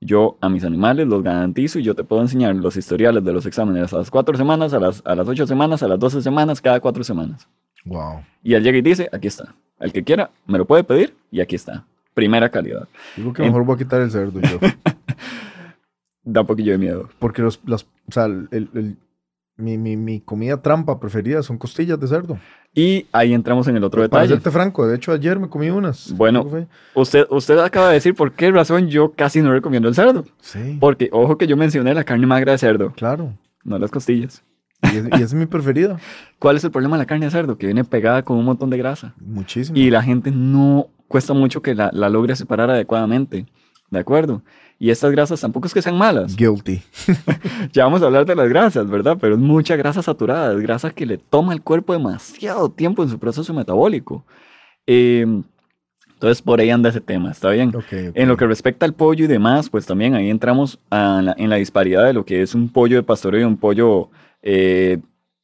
[0.00, 3.46] Yo a mis animales los garantizo y yo te puedo enseñar los historiales de los
[3.46, 6.60] exámenes a las cuatro semanas, a las, a las ocho semanas, a las doce semanas,
[6.60, 7.48] cada cuatro semanas.
[7.84, 8.20] Wow.
[8.42, 9.54] Y él llega y dice, aquí está.
[9.80, 11.84] El que quiera me lo puede pedir y aquí está.
[12.18, 12.88] Primera calidad.
[13.16, 14.58] Digo que En- mejor voy a quitar el cerdo yo.
[16.24, 17.08] Da un poquillo de miedo.
[17.20, 18.96] Porque los, las, o sea, el, el-
[19.56, 22.38] mi, mi, mi comida trampa preferida son costillas de cerdo.
[22.74, 24.34] Y ahí entramos en el otro Para detalle.
[24.40, 26.12] serte franco, de hecho ayer me comí unas.
[26.16, 26.44] Bueno.
[26.94, 30.24] Usted, usted acaba de decir por qué razón yo casi no recomiendo el cerdo.
[30.40, 33.32] Sí, Porque, ojo que yo mencioné la carne magra de cerdo, claro.
[33.64, 34.42] no las costillas.
[34.82, 35.98] Y, es- y es mi preferida.
[36.38, 37.58] ¿Cuál es el problema de la carne de cerdo?
[37.58, 39.14] Que viene pegada con un montón de grasa.
[39.18, 39.76] Muchísimo.
[39.78, 43.46] Y la gente no cuesta mucho que la, la logre separar adecuadamente.
[43.90, 44.42] ¿De acuerdo?
[44.78, 46.36] Y estas grasas tampoco es que sean malas.
[46.36, 46.82] Guilty.
[47.72, 49.16] Ya vamos a hablar de las grasas, ¿verdad?
[49.20, 53.08] Pero es mucha grasa saturada, es grasa que le toma al cuerpo demasiado tiempo en
[53.08, 54.24] su proceso metabólico.
[54.86, 55.26] Eh,
[56.14, 57.68] entonces, por ahí anda ese tema, ¿está bien?
[57.70, 58.12] Ok, ok.
[58.14, 61.48] En lo que respecta al pollo y demás, pues también ahí entramos a la- en
[61.48, 64.10] la disparidad de lo que es un pollo de pastoreo y un pollo
[64.42, 64.98] eh,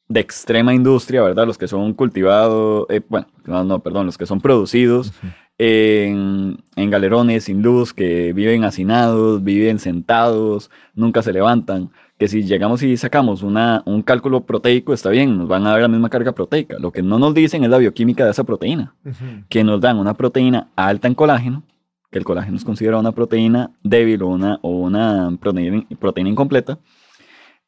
[0.09, 1.47] de extrema industria, ¿verdad?
[1.47, 5.27] Los que son cultivados, eh, bueno, no, no, perdón, los que son producidos Ujú.
[5.59, 11.91] En, en galerones sin luz, que viven hacinados, viven sentados, nunca se levantan.
[12.19, 15.81] Que si llegamos y sacamos una, un cálculo proteico, está bien, nos van a dar
[15.81, 16.77] la misma carga proteica.
[16.79, 19.45] Lo que no nos dicen es la bioquímica de esa proteína Ujú.
[19.49, 21.65] que nos dan una proteína alta en colágeno,
[22.13, 26.79] que el colágeno es considerado una proteína débil o una, o una proteína, proteína incompleta,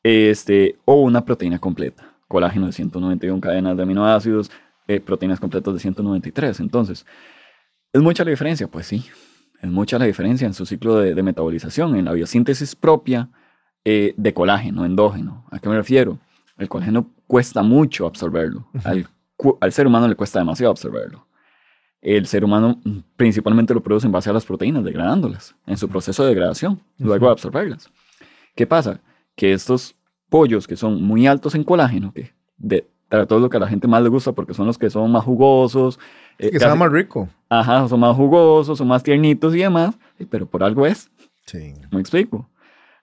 [0.05, 2.13] este, o una proteína completa.
[2.29, 4.51] Colágeno de 191 cadenas de aminoácidos,
[4.87, 6.61] eh, proteínas completas de 193.
[6.61, 7.05] Entonces,
[7.97, 8.69] ¿es mucha la diferencia?
[8.69, 9.05] Pues sí,
[9.61, 13.31] es mucha la diferencia en su ciclo de, de metabolización, en la biosíntesis propia
[13.85, 15.47] eh, de colágeno endógeno.
[15.51, 16.19] ¿A qué me refiero?
[16.59, 18.69] El colágeno cuesta mucho absorberlo.
[18.85, 19.09] Al,
[19.61, 21.27] al ser humano le cuesta demasiado absorberlo.
[22.03, 25.89] El ser humano mm, principalmente lo produce en base a las proteínas, degradándolas en su
[25.89, 27.91] proceso de degradación, luego de absorberlas.
[28.55, 29.01] ¿Qué pasa?
[29.35, 29.95] Que estos
[30.29, 33.69] pollos que son muy altos en colágeno, que de, para todo lo que a la
[33.69, 35.99] gente más le gusta porque son los que son más jugosos,
[36.39, 37.29] eh, que sea más rico.
[37.49, 39.97] ajá, son más jugosos, son más tiernitos y demás,
[40.31, 41.11] pero por algo es,
[41.47, 41.75] Sí.
[41.93, 42.49] ¿me explico?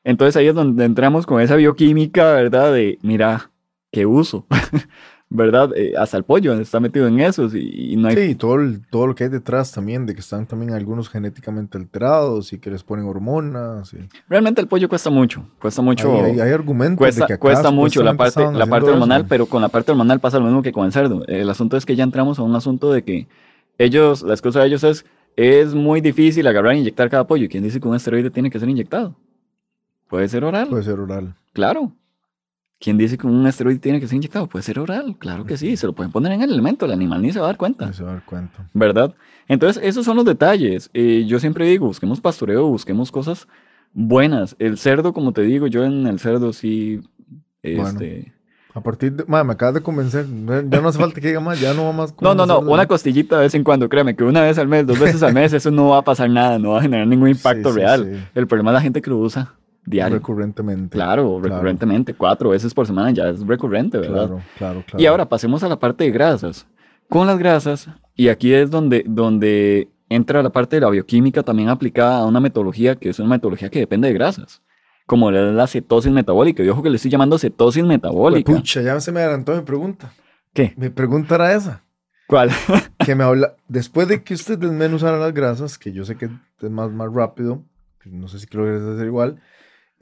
[0.04, 2.74] Entonces ahí es donde entramos con esa bioquímica, ¿verdad?
[2.74, 3.52] De, mira,
[3.92, 4.46] qué uso,
[5.36, 5.72] ¿verdad?
[5.76, 8.16] Eh, hasta el pollo está metido en eso y, y no hay...
[8.16, 11.78] Sí, todo, el- todo lo que hay detrás también, de que están también algunos genéticamente
[11.78, 13.94] alterados y que les ponen hormonas.
[13.94, 16.14] y- Realmente el pollo cuesta mucho, cuesta mucho...
[16.24, 19.28] Hay, hay- hay argumentos Cuesta, de que acá cuesta mucho la parte, la hormonal, eso.
[19.28, 21.26] pero con la parte hormonal pasa lo mismo que con el cerdo.
[21.28, 23.28] El asunto es que ya entramos a un asunto de que
[23.80, 25.04] ellos, la excusa de ellos es,
[25.36, 27.48] es muy difícil agarrar e inyectar cada pollo.
[27.50, 29.16] ¿Quién dice que un esteroide tiene que ser inyectado?
[30.08, 31.34] Puede ser oral, Puede ser oral.
[31.54, 31.92] claro.
[32.80, 34.48] ¿Quién dice que un esteroide tiene que ser inyectado?
[34.48, 35.78] Puede ser oral, claro que sí.
[35.78, 37.86] Se lo pueden poner en el elemento, el animal ni se va a dar cuenta.
[37.86, 38.70] No se va a dar cuenta.
[38.74, 39.16] ¿verdad?
[39.48, 40.90] Entonces, esos son los detalles.
[40.94, 43.48] Eh, yo siempre digo, busquemos pastoreo, busquemos cosas
[43.94, 44.56] buenas.
[44.60, 47.02] El cerdo, como te digo, yo en el cerdo sí,
[47.64, 47.88] Bueno.
[47.88, 48.34] este...
[48.76, 49.24] A partir de.
[49.28, 50.26] ma, me acabas de convencer.
[50.68, 51.62] Ya no hace falta que diga más.
[51.62, 52.16] Ya no va más.
[52.20, 54.88] No, no, no, una costillita de vez en cuando, créeme, que una vez al mes,
[54.88, 57.30] dos veces al mes, eso no va a pasar nada, no va a generar ningún
[57.30, 58.10] impacto Sí, sí, real.
[58.12, 58.20] sí.
[58.34, 59.54] El problema es la gente que lo usa
[59.86, 60.18] diario.
[60.18, 60.90] Recurrentemente.
[60.98, 61.56] Claro, Claro.
[61.56, 64.28] recurrentemente, cuatro veces por semana ya es recurrente, ¿verdad?
[64.28, 65.02] Claro, claro, claro.
[65.04, 66.68] Y ahora pasemos a la parte de grasas.
[67.10, 71.70] Con las grasas, y aquí es donde, donde entra la parte de la bioquímica también
[71.70, 74.62] aplicada a una metodología que es una metodología que depende de grasas,
[75.06, 76.64] como la, la cetosis metabólica.
[76.64, 78.52] Y ojo que le estoy llamando cetosis metabólica.
[78.54, 80.14] Pucha, ya se me adelantó mi pregunta.
[80.54, 80.74] ¿Qué?
[80.78, 81.84] Mi pregunta era esa.
[82.28, 82.52] ¿Cuál?
[83.06, 83.56] Que me habla.
[83.68, 86.26] Después de que usted desmenuzara las grasas, que yo sé que
[86.62, 87.64] es más, más rápido,
[88.00, 89.42] que no sé si lo quieres hacer igual,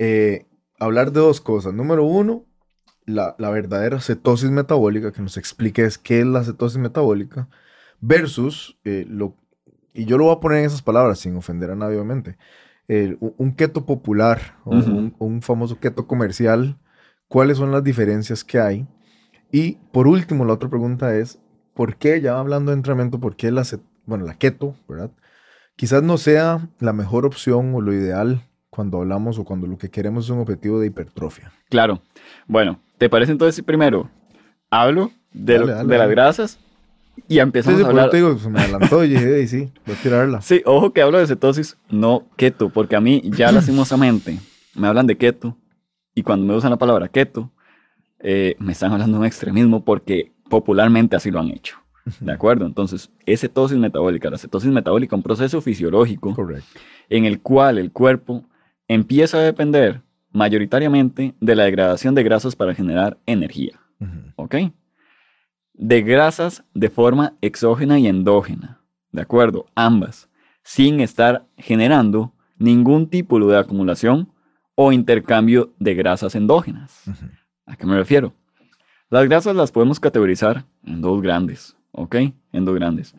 [0.04, 0.48] eh,
[0.80, 1.74] hablar de dos cosas.
[1.76, 2.44] Número uno,
[3.06, 7.48] la, la verdadera cetosis metabólica, que nos expliques qué es la cetosis metabólica,
[8.00, 9.36] versus eh, lo.
[9.94, 12.38] Y yo lo voy a poner en esas palabras sin ofender a nadie, obviamente.
[12.88, 14.90] el- un, keto popular o Ujú.
[14.90, 16.78] un, un famoso keto comercial.
[17.28, 18.88] ¿Cuáles son las diferencias que hay?
[19.52, 21.40] Y por último, la otra pregunta es,
[21.76, 23.64] ¿por qué, ya hablando de entrenamiento, por qué la,
[24.06, 25.12] bueno, la keto, ¿verdad?
[25.76, 29.90] Quizás no sea la mejor opción o lo ideal cuando hablamos o cuando lo que
[29.90, 31.52] queremos es un objetivo de hipertrofia.
[31.70, 32.02] Claro.
[32.48, 34.10] Bueno, ¿te parece entonces primero
[34.70, 36.12] hablo de, lo- Dale, dale, de las dale.
[36.16, 36.60] grasas
[37.28, 38.10] y Sí, empezamos sí, a por eso hablar?
[38.12, 40.42] te digo, se me adelantó y dije, "Ey, sí, voy a tirarla.
[40.42, 44.40] Sí, ojo que hablo de cetosis, no keto, porque a mí ya lastimosamente
[44.74, 45.58] me hablan de keto
[46.16, 47.52] y cuando me usan la palabra keto,
[48.20, 51.76] eh, me están hablando de un extremismo porque popularmente así lo han hecho.
[52.22, 52.66] ¿De acuerdo?
[52.66, 54.30] Entonces, es cetosis metabólica.
[54.30, 56.80] La cetosis metabólica es un proceso fisiológico Correcto.
[57.10, 58.46] en el cual el cuerpo
[58.94, 60.02] empieza a depender
[60.34, 63.80] mayoritariamente de la degradación de grasas para generar energía.
[64.36, 64.56] ¿ok?
[65.74, 68.82] De grasas de forma exógena y endógena,
[69.12, 69.68] ¿de acuerdo?
[69.76, 70.30] Ambas,
[70.64, 74.30] sin estar generando ningún tipo de acumulación
[74.76, 77.04] o intercambio de grasas endógenas.
[77.66, 78.34] ¿A qué me refiero?
[79.10, 82.16] Las grasas las podemos categorizar en dos grandes, ¿ok?
[82.52, 83.16] En dos grandes.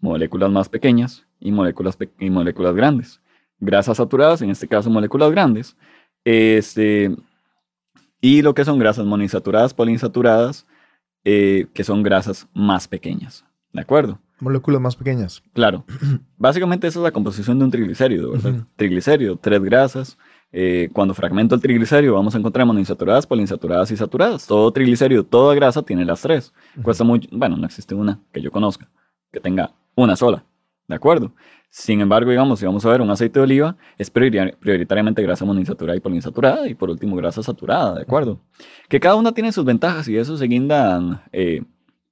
[0.00, 3.20] Moléculas más pequeñas y moléculas, pe- y moléculas grandes.
[3.58, 5.76] Grasas saturadas, en este caso moléculas grandes.
[6.24, 7.14] Este,
[8.20, 10.66] y lo que son grasas monoinsaturadas, poliinsaturadas,
[11.24, 13.44] eh, que son grasas más pequeñas.
[13.72, 14.18] ¿De acuerdo?
[14.40, 15.42] Moléculas más pequeñas.
[15.52, 15.84] Claro.
[16.36, 18.66] Básicamente esa es la composición de un triglicérido, ¿verdad?
[18.76, 20.18] Triglicérido, tres grasas.
[20.52, 24.46] Eh, cuando fragmento el triglicérido vamos a encontrar monoinsaturadas, poliinsaturadas y saturadas.
[24.46, 26.52] Todo triglicérido, toda grasa tiene las tres.
[26.82, 28.88] Cuesta mucho, bueno, no existe una que yo conozca
[29.36, 30.44] que tenga una sola.
[30.88, 31.32] ¿De acuerdo?
[31.78, 35.94] Sin embargo, digamos, si vamos a ver un aceite de oliva, es prioritariamente grasa monoinsaturada
[35.94, 38.40] y poliinsaturada, y por último grasa saturada, ¿de acuerdo?
[38.88, 41.62] Que cada una tiene sus ventajas y eso se guindan eh,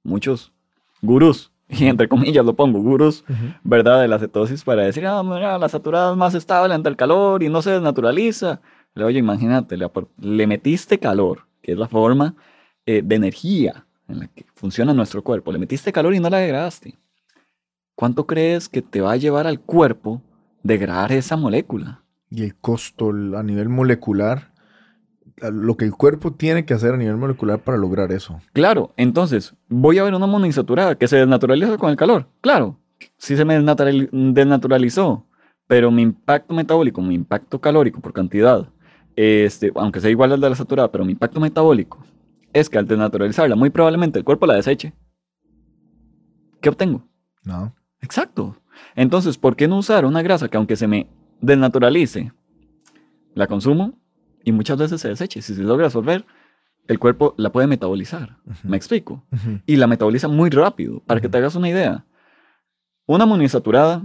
[0.03, 0.53] muchos
[1.01, 3.25] gurús, y entre comillas lo pongo, gurús,
[3.63, 4.01] ¿verdad?
[4.01, 7.41] De la cetosis para decir, ah, mira, la saturada es más estable ante el calor
[7.41, 8.61] y no se desnaturaliza.
[8.95, 12.35] Oye, imagínate, le, metiste calor, que es la forma
[12.85, 16.37] eh, de energía en la que funciona nuestro cuerpo, le metiste calor y no la
[16.37, 16.99] degradaste.
[17.95, 20.21] ¿Cuánto crees que te va a llevar al cuerpo
[20.63, 22.03] degradar esa molécula?
[22.29, 24.53] Y el costo a nivel molecular,
[25.41, 28.39] lo que el cuerpo tiene que hacer a nivel molecular para lograr eso.
[28.53, 32.27] Claro, entonces, voy a ver una monoinsaturada que se desnaturaliza con el calor.
[32.41, 32.79] Claro,
[33.17, 35.25] sí se me desnaturalizó,
[35.67, 38.69] pero mi impacto metabólico, mi impacto calórico por cantidad,
[39.15, 42.03] este, aunque sea igual al de la saturada, pero mi impacto metabólico
[42.53, 44.93] es que al desnaturalizarla, muy probablemente el cuerpo la deseche.
[46.61, 47.07] ¿Qué obtengo?
[47.43, 47.75] No.
[48.05, 48.55] Exacto.
[48.95, 51.07] Entonces, ¿por qué no usar una grasa que aunque se me
[51.41, 52.31] desnaturalice,
[53.33, 53.99] la consumo
[54.43, 55.41] y muchas veces se deseche?
[55.41, 56.23] Si se logra absorber,
[56.87, 58.37] el cuerpo la puede metabolizar.
[58.63, 59.25] ¿Me explico?
[59.65, 61.01] Y la metaboliza muy rápido.
[61.01, 62.05] Para que te hagas una idea,
[63.07, 64.03] una monoinsaturada,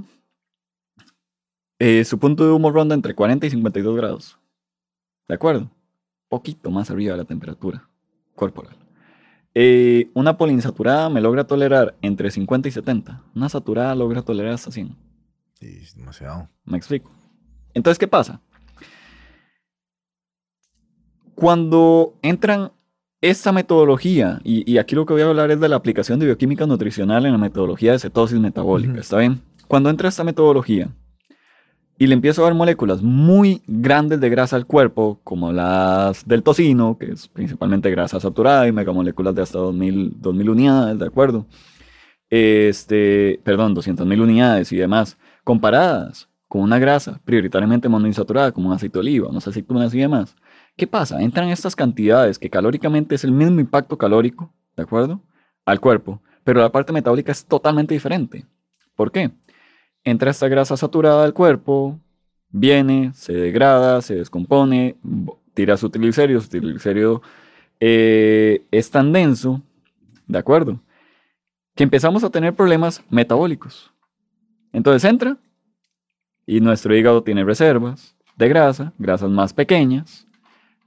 [1.78, 4.38] eh, su punto de humo ronda entre 40 y 52 grados.
[5.28, 5.70] ¿De acuerdo?
[6.28, 7.86] Poquito más arriba de la temperatura
[8.34, 8.79] corporal.
[9.54, 13.22] Eh, una poliinsaturada me logra tolerar entre 50 y 70.
[13.34, 14.96] Una saturada logra tolerar hasta 100.
[15.54, 16.48] Sí, es demasiado.
[16.64, 17.10] Me explico.
[17.74, 18.40] Entonces, ¿qué pasa?
[21.34, 22.72] Cuando entran
[23.20, 26.66] esta metodología, y, aquí lo que voy a hablar es de la aplicación de bioquímica
[26.66, 29.42] nutricional en la metodología de cetosis metabólica, ¿está bien?
[29.68, 30.90] Cuando entra esta metodología,
[32.00, 36.42] y le empiezo a dar moléculas muy grandes de grasa al cuerpo, como las del
[36.42, 41.44] tocino, que es principalmente grasa saturada y megamoléculas de hasta 2000, 2000 unidades, ¿de acuerdo?
[42.30, 48.94] Este, perdón, 200.000 unidades y demás, comparadas con una grasa prioritariamente monoinsaturada, como un aceite
[48.94, 50.34] de oliva, unas aceitunas y demás.
[50.78, 51.20] ¿Qué pasa?
[51.20, 55.20] Entran estas cantidades que calóricamente es el mismo impacto calórico, ¿de acuerdo?
[55.66, 58.46] Al cuerpo, pero la parte metabólica es totalmente diferente.
[58.96, 59.32] ¿Por qué?
[60.04, 61.98] Entra esta grasa saturada al cuerpo,
[62.50, 64.96] viene, se degrada, se descompone,
[65.54, 67.22] tira su triglicérido, su triglicérido
[67.80, 69.62] eh, es tan denso,
[70.26, 70.80] ¿de acuerdo?
[71.74, 73.92] Que empezamos a tener problemas metabólicos.
[74.72, 75.36] Entonces entra
[76.46, 80.26] y nuestro hígado tiene reservas de grasa, grasas más pequeñas,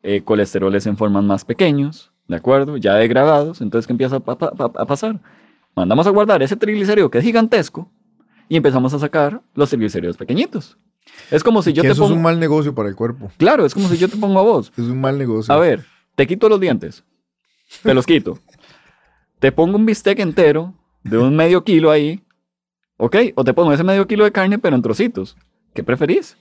[0.01, 2.78] eh, colesteroles en formas más pequeños, ¿de acuerdo?
[2.78, 5.20] Ya degradados, entonces ¿qué empieza a pasar?
[5.76, 7.89] Mandamos a guardar ese triglicérido que es gigantesco,
[8.49, 10.77] y empezamos a sacar los triglicéridos pequeñitos.
[11.31, 13.31] Es como si yo te eso es un mal negocio para el cuerpo.
[13.37, 14.71] Claro, es como si yo te pongo a vos.
[14.77, 15.53] Es un mal negocio.
[15.53, 15.85] A ver,
[16.15, 17.03] te quito los dientes.
[17.81, 18.39] Te los quito.
[19.39, 20.73] te pongo un bistec entero
[21.03, 22.23] de un medio kilo ahí.
[22.97, 23.17] ¿Ok?
[23.35, 25.35] O te pongo ese medio kilo de carne, pero en trocitos.
[25.73, 26.37] ¿Qué preferís?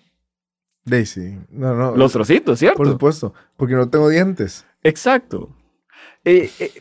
[0.84, 1.38] Daisy.
[1.50, 1.96] No, no.
[1.96, 2.76] Los trocitos, ¿cierto?
[2.76, 3.34] Por supuesto.
[3.56, 4.66] Porque no tengo dientes.
[4.82, 5.56] Exacto.
[6.24, 6.72] Eh, eh,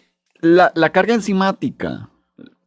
[0.42, 2.11] la, la carga enzimática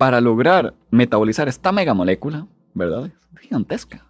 [0.04, 3.06] para lograr metabolizar esta megamolécula, ¿verdad?
[3.06, 4.06] Es gigantesca.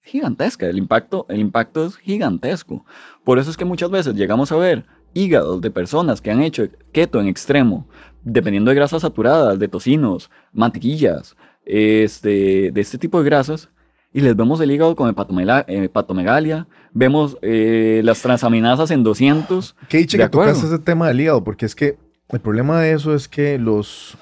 [0.00, 0.66] Gigantesca.
[0.66, 2.86] El impacto, el impacto es gigantesco.
[3.22, 6.66] Por eso es que muchas veces llegamos a ver hígados de personas que han hecho
[6.90, 7.86] keto en extremo,
[8.22, 13.68] dependiendo de grasas saturadas, de tocinos, mantequillas, este, de este tipo de grasas,
[14.14, 19.76] y les vemos el hígado con hepatomegalia, vemos eh, las transaminasas en 200.
[19.86, 21.98] Qué dicho que tocas ese tema del hígado, porque es que
[22.30, 24.16] el problema de eso es que los,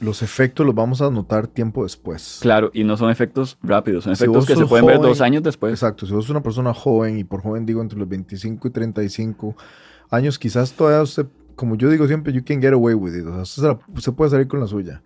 [0.00, 2.38] los efectos los vamos a notar tiempo después.
[2.40, 5.72] Claro, y no son efectos rápidos, son efectos que se pueden ver dos años después.
[5.72, 8.70] Exacto, si vos sos una persona joven, y por joven digo entre los 25 y
[8.70, 9.54] 35
[10.10, 13.26] años, quizás todavía usted, como yo digo siempre, you can get away with it.
[13.26, 15.02] O sea, usted, puede salir con la suya.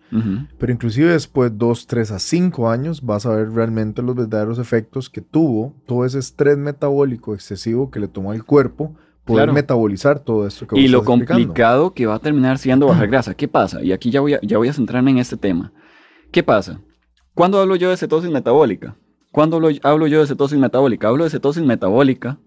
[0.57, 4.57] Pero inclusive después de 2, 3 a 5 años vas a ver realmente los verdaderos
[4.57, 8.95] efectos que tuvo todo ese estrés metabólico excesivo que le tomó al cuerpo
[9.25, 13.33] poder metabolizar todo esto que Y lo complicado que va a terminar siendo bajar grasa.
[13.33, 13.83] ¿Qué pasa?
[13.83, 15.73] Y aquí ya voy, a, ya voy a centrarme en este tema.
[16.31, 16.79] ¿Qué pasa?
[17.33, 18.95] ¿Cuándo hablo yo de cetosis metabólica?
[19.31, 21.09] ¿Cuándo hablo, hablo yo de cetosis metabólica?
[21.09, 22.37] Hablo de cetosis metabólica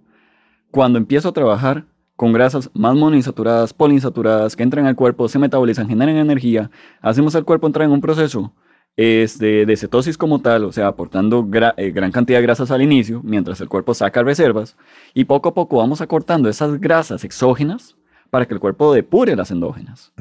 [0.71, 5.89] cuando empiezo a trabajar con grasas más monoinsaturadas, poliinsaturadas, que entran al cuerpo, se metabolizan,
[5.89, 6.71] generan energía,
[7.01, 8.53] hacemos al cuerpo entrar en un proceso
[8.99, 13.21] es de, cetosis como tal, o sea, aportando eh, gran cantidad de grasas al inicio,
[13.23, 14.77] mientras el cuerpo saca reservas,
[15.15, 17.97] y poco a poco vamos acortando esas grasas exógenas
[18.29, 20.13] para que el cuerpo depure las endógenas.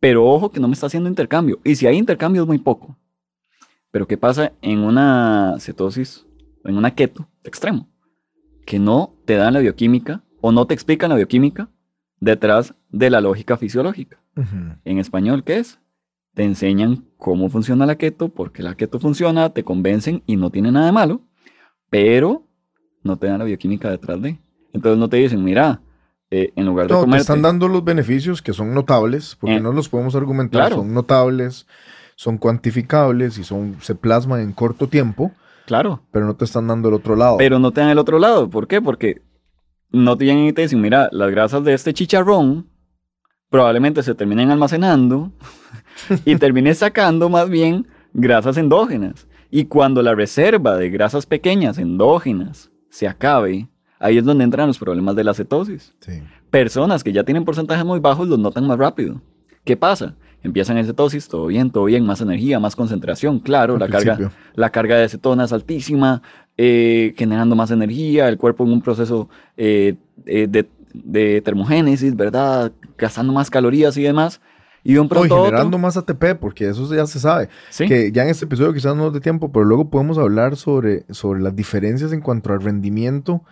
[0.00, 1.60] Pero ojo que no me está haciendo intercambio.
[1.62, 2.96] Y si hay intercambio es muy poco.
[3.90, 6.26] Pero ¿qué pasa en una cetosis,
[6.64, 7.86] en una keto extremo?
[8.64, 11.68] Que no te dan la bioquímica o no te explican la bioquímica
[12.18, 14.18] detrás de la lógica fisiológica.
[14.86, 15.81] En español, ¿qué es?
[16.34, 20.72] Te enseñan cómo funciona la keto, porque la keto funciona, te convencen y no tiene
[20.72, 21.20] nada de malo,
[21.90, 22.46] pero
[23.02, 24.38] no te dan la bioquímica detrás de.
[24.72, 25.82] Entonces no te dicen, mira,
[26.30, 29.60] eh, en lugar de no, Te están dando los beneficios que son notables, porque eh,
[29.60, 31.66] no los podemos argumentar, son notables,
[32.16, 35.32] son cuantificables y son, se plasman en corto tiempo.
[35.66, 36.02] Claro.
[36.10, 37.36] Pero no te están dando el otro lado.
[37.36, 38.48] Pero no te dan el otro lado.
[38.48, 38.80] ¿Por qué?
[38.80, 39.22] Porque
[39.90, 42.66] no te llegan y te dicen, mira, las grasas de este chicharrón
[43.50, 45.30] probablemente se terminen almacenando
[46.24, 49.26] y termines sacando más bien grasas endógenas.
[49.50, 53.68] Y cuando la reserva de grasas pequeñas endógenas se acabe,
[53.98, 55.94] ahí es donde entran los problemas de la cetosis.
[56.50, 59.20] Personas que ya tienen porcentajes muy bajos los notan más rápido.
[59.64, 60.14] ¿Qué pasa?
[60.42, 64.70] Empiezan en cetosis, todo bien, todo bien, más energía, más concentración, claro, la carga, la
[64.70, 66.20] carga de cetona es altísima,
[66.58, 69.94] eh, generando más energía, el cuerpo en un proceso eh,
[70.26, 72.72] eh, de, termogénesis, ¿verdad?
[72.98, 74.40] Gastando más calorías y demás.
[74.84, 77.48] Y un pronto generando más ATP, porque eso ya se sabe.
[77.76, 81.40] Que ya en este episodio quizás no de tiempo, pero luego podemos hablar sobre, sobre
[81.40, 83.42] las diferencias en cuanto al rendimiento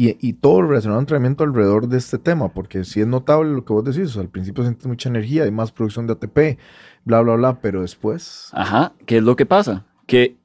[0.00, 3.64] y, todo lo relacionado al entrenamiento alrededor de este tema, porque si es notable lo
[3.64, 6.58] que vos decís, al principio sientes mucha energía, hay más producción de ATP,
[7.04, 8.48] bla, bla, bla, pero después...
[8.52, 9.86] Ajá, ¿qué es lo que pasa?
[10.06, 10.36] Que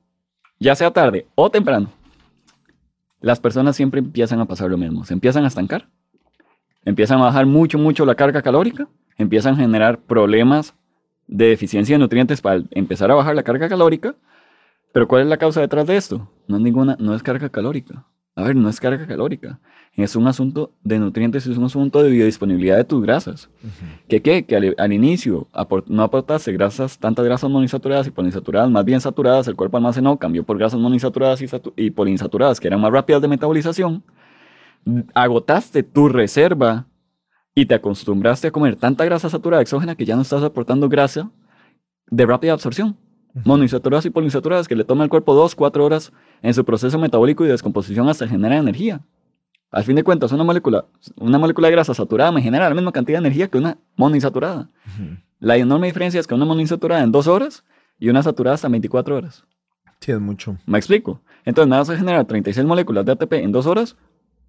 [0.59, 1.91] ya sea tarde o temprano,
[3.21, 5.87] las personas siempre empiezan a pasar lo mismo, se empiezan a estancar,
[6.83, 8.87] empiezan a bajar mucho, mucho la carga calórica,
[9.18, 10.76] empiezan a generar problemas
[11.28, 14.16] de deficiencia de nutrientes para empezar a bajar la carga calórica,
[14.91, 16.30] pero ¿cuál es la causa detrás de esto?
[16.47, 18.05] No es ninguna, no es carga calórica.
[18.36, 19.59] A ver, no es carga calórica.
[19.95, 23.49] Es un asunto de nutrientes, es un asunto de biodisponibilidad de tus grasas.
[24.07, 24.45] ¿Qué qué?
[24.45, 25.47] Que al, inicio
[25.86, 30.43] no aportaste grasas, tantas grasas monoinsaturadas y poliinsaturadas, más bien saturadas, el cuerpo almacenó, cambió
[30.43, 34.03] por grasas monoinsaturadas y, y poliinsaturadas, que eran más rápidas de metabolización.
[35.14, 36.88] Agotaste tu reserva
[37.56, 41.30] y te acostumbraste a comer tanta grasa saturada exógena que ya no estás aportando grasa
[42.08, 42.97] de rápida absorción
[43.45, 47.43] monoinsaturadas y poliinsaturadas que le toma al cuerpo 2, 4 horas en su proceso metabólico
[47.43, 49.01] y de descomposición hasta generar energía.
[49.72, 50.86] Al fin de cuentas, una molécula,
[51.18, 54.70] una molécula de grasa saturada me genera la misma cantidad de energía que una monoinsaturada.
[55.39, 57.64] La enorme diferencia es que una monoinsaturada en 2 horas
[57.97, 59.45] y una saturada hasta 24 horas.
[59.99, 60.58] Sí, es mucho.
[60.68, 61.22] ¿Me explico?
[61.43, 63.97] Entonces, nada se genera 36 moléculas de ATP en 2 horas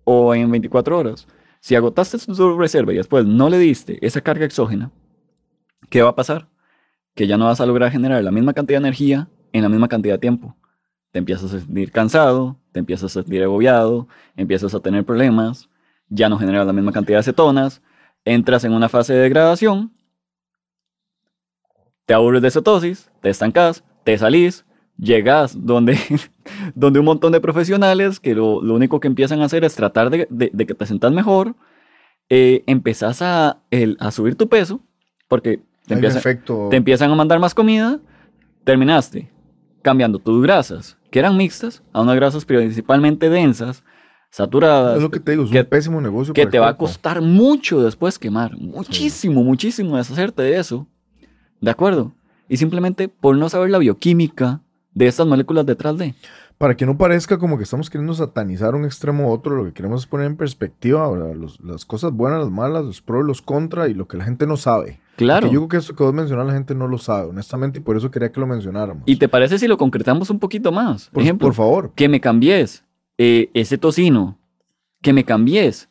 [0.04, 1.26] o en 24 horas.
[1.64, 4.90] Si agotaste su reserva y después no le diste esa carga exógena,
[5.88, 6.50] ¿qué va a pasar?
[7.14, 9.88] que ya no vas a lograr generar la misma cantidad de energía en la misma
[9.88, 10.54] cantidad de tiempo.
[11.10, 15.70] Te empiezas a sentir cansado, te empiezas a sentir agobiado, empiezas a tener problemas,
[16.10, 17.80] ya no generas la misma cantidad de cetonas,
[18.26, 19.96] entras en una fase de degradación,
[22.04, 24.66] te aburres de cetosis, te estancas, te salís,
[24.98, 25.98] llegas donde,
[26.74, 30.26] donde un montón de profesionales que lo, único que empiezan a hacer es tratar de,
[30.66, 31.54] que te sientas mejor,
[32.28, 33.62] eh, empezás a,
[33.98, 34.80] a subir tu peso,
[35.28, 35.94] porque te,
[36.76, 38.00] empiezan, a mandar más comida,
[38.64, 39.30] terminaste
[39.82, 43.84] cambiando tus grasas, que eran mixtas, a unas grasas principalmente densas,
[44.30, 44.96] saturadas.
[44.96, 46.32] Es lo que te digo, es un pésimo negocio.
[46.32, 50.86] Que te va a costar mucho después quemar, muchísimo, muchísimo deshacerte de eso.
[51.60, 52.12] ¿De acuerdo?
[52.48, 54.62] Y simplemente por no saber la bioquímica
[54.94, 56.14] de estas moléculas detrás de
[56.58, 59.72] para que no parezca como que estamos queriendo satanizar un extremo u otro, lo que
[59.72, 61.10] queremos es poner en perspectiva
[61.62, 64.56] las cosas buenas, las malas, los pros, los contra y lo que la gente no
[64.56, 65.00] sabe.
[65.16, 65.46] Claro.
[65.46, 67.96] yo creo que esto que vos mencionar la gente no lo sabe, honestamente, y por
[67.96, 69.04] eso quería que lo mencionáramos.
[69.06, 71.08] ¿Y te parece si lo concretamos un poquito más?
[71.10, 71.92] Por, ejemplo, por favor.
[71.94, 72.84] Que me cambies
[73.18, 74.38] eh, ese tocino,
[75.02, 75.88] que me cambies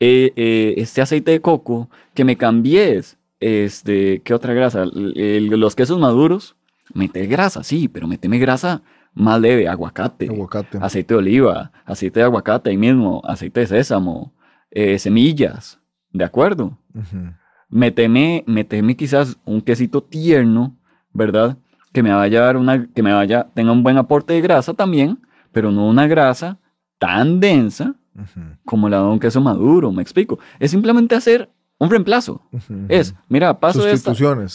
[0.00, 4.84] eh, eh, este aceite de coco, que me cambies este, ¿qué otra grasa?
[4.92, 6.56] los quesos maduros,
[6.94, 8.82] mete grasa, sí, pero méteme grasa
[9.14, 10.28] más leve, aguacate,
[10.80, 14.32] aceite de oliva, aceite de aguacate ahí mismo, aceite de sésamo,
[14.70, 15.80] eh, semillas,
[16.12, 16.78] ¿de acuerdo?
[17.68, 18.44] Méteme,
[18.96, 20.76] quizás un quesito tierno,
[21.12, 21.56] ¿verdad?
[21.92, 24.74] Que me vaya a dar una, que me vaya, tenga un buen aporte de grasa
[24.74, 25.18] también,
[25.52, 26.58] pero no una grasa
[26.98, 27.94] tan densa
[28.64, 30.38] como la de un queso maduro, me explico.
[30.58, 32.42] Es simplemente hacer un reemplazo.
[32.88, 33.96] Es, mira, paso de,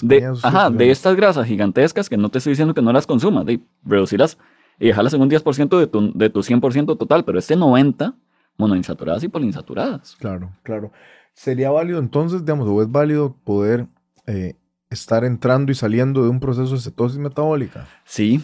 [0.01, 3.45] de, ajá, de estas grasas gigantescas que no te estoy diciendo que no las consumas,
[3.45, 4.38] de reducirlas
[4.80, 8.15] y dejarlas en un 10% de tu, de tu 100% total, pero este 90%
[8.57, 10.15] monoinsaturadas y poliinsaturadas.
[10.17, 10.91] Claro, claro.
[11.34, 13.88] ¿Sería válido entonces, digamos, o es válido poder
[14.28, 14.55] eh,
[14.89, 17.88] estar entrando y saliendo de un proceso de cetosis metabólica?
[18.05, 18.41] Sí,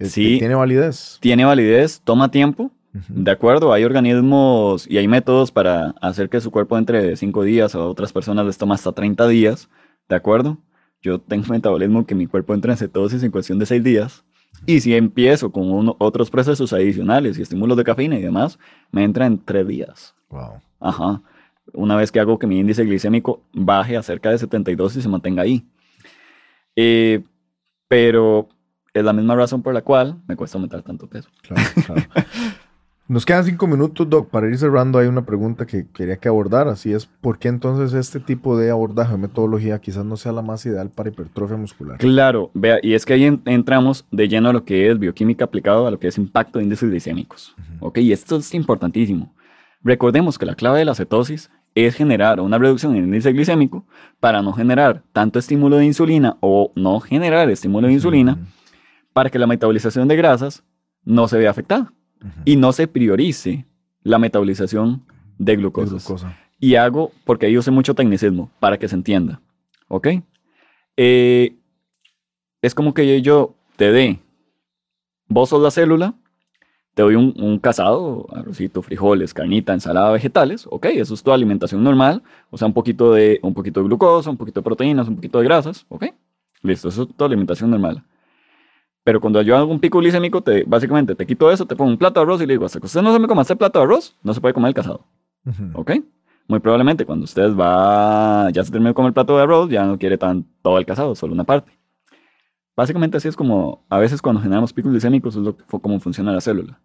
[0.00, 0.38] sí.
[0.38, 1.18] ¿Tiene validez?
[1.20, 2.72] Tiene validez, toma tiempo,
[3.08, 3.72] ¿De acuerdo?
[3.72, 7.80] Hay organismos y hay métodos para hacer que su cuerpo entre de 5 días, a
[7.80, 9.68] otras personas les toma hasta 30 días.
[10.08, 10.58] ¿De acuerdo?
[11.02, 14.24] Yo tengo un metabolismo que mi cuerpo entra en cetosis en cuestión de 6 días.
[14.64, 18.58] Y si empiezo con otros procesos adicionales y estímulos de cafeína y demás,
[18.90, 20.14] me entra en 3 días.
[20.30, 20.60] Wow.
[20.80, 21.22] Ajá.
[21.72, 25.08] Una vez que hago que mi índice glicémico baje a cerca de 72 y se
[25.08, 25.66] mantenga ahí.
[26.74, 27.22] Eh,
[27.88, 28.48] pero
[28.92, 31.28] es la misma razón por la cual me cuesta aumentar tanto peso.
[31.42, 32.02] Claro, claro.
[33.08, 34.30] Nos quedan cinco minutos, Doc.
[34.30, 36.66] Para ir cerrando, hay una pregunta que quería que abordar.
[36.66, 40.42] Así es, ¿por qué entonces este tipo de abordaje o metodología quizás no sea la
[40.42, 41.98] más ideal para hipertrofia muscular?
[41.98, 45.86] Claro, vea, y es que ahí entramos de lleno a lo que es bioquímica aplicado
[45.86, 47.54] a lo que es impacto de índices glicémicos.
[47.78, 49.32] Ok, y esto es importantísimo.
[49.84, 53.86] Recordemos que la clave de la cetosis es generar una reducción en el índice glicémico
[54.18, 58.36] para no generar tanto estímulo de insulina o no generar estímulo de insulina
[59.12, 60.64] para que la metabolización de grasas
[61.04, 61.92] no se vea afectada
[62.44, 63.66] y no se priorice
[64.02, 65.04] la metabolización
[65.38, 66.36] de glucosa.
[66.58, 69.40] Y hago, porque ahí usé mucho tecnicismo, para que se entienda.
[69.88, 70.08] ¿Ok?
[70.96, 71.56] Eh,
[72.62, 74.18] es como que yo te dé,
[75.28, 76.14] vos sos la célula,
[76.94, 81.84] te doy un, un, casado, arrocito, frijoles, carnita, ensalada, vegetales, ok, eso es tu alimentación
[81.84, 85.16] normal, o sea, un poquito de, un poquito de glucosa, un poquito de proteínas, un
[85.16, 86.06] poquito de grasas, ok,
[86.62, 88.02] listo, eso es tu alimentación normal.
[89.06, 91.96] Pero cuando yo hago un pico glicémico, te, básicamente te quito eso, te pongo un
[91.96, 93.78] plato de arroz y le digo, hasta que usted no se me coma este plato
[93.78, 95.06] de arroz, no se puede comer el casado.
[95.74, 95.92] ¿Ok?
[96.48, 99.84] Muy probablemente cuando usted va, ya se terminó de comer el plato de arroz, ya
[99.84, 101.70] no quiere tan todo el casado, solo una parte.
[102.74, 106.40] Básicamente así es como, a veces cuando generamos picos glicémicos es lo, como funciona la
[106.40, 106.80] célula.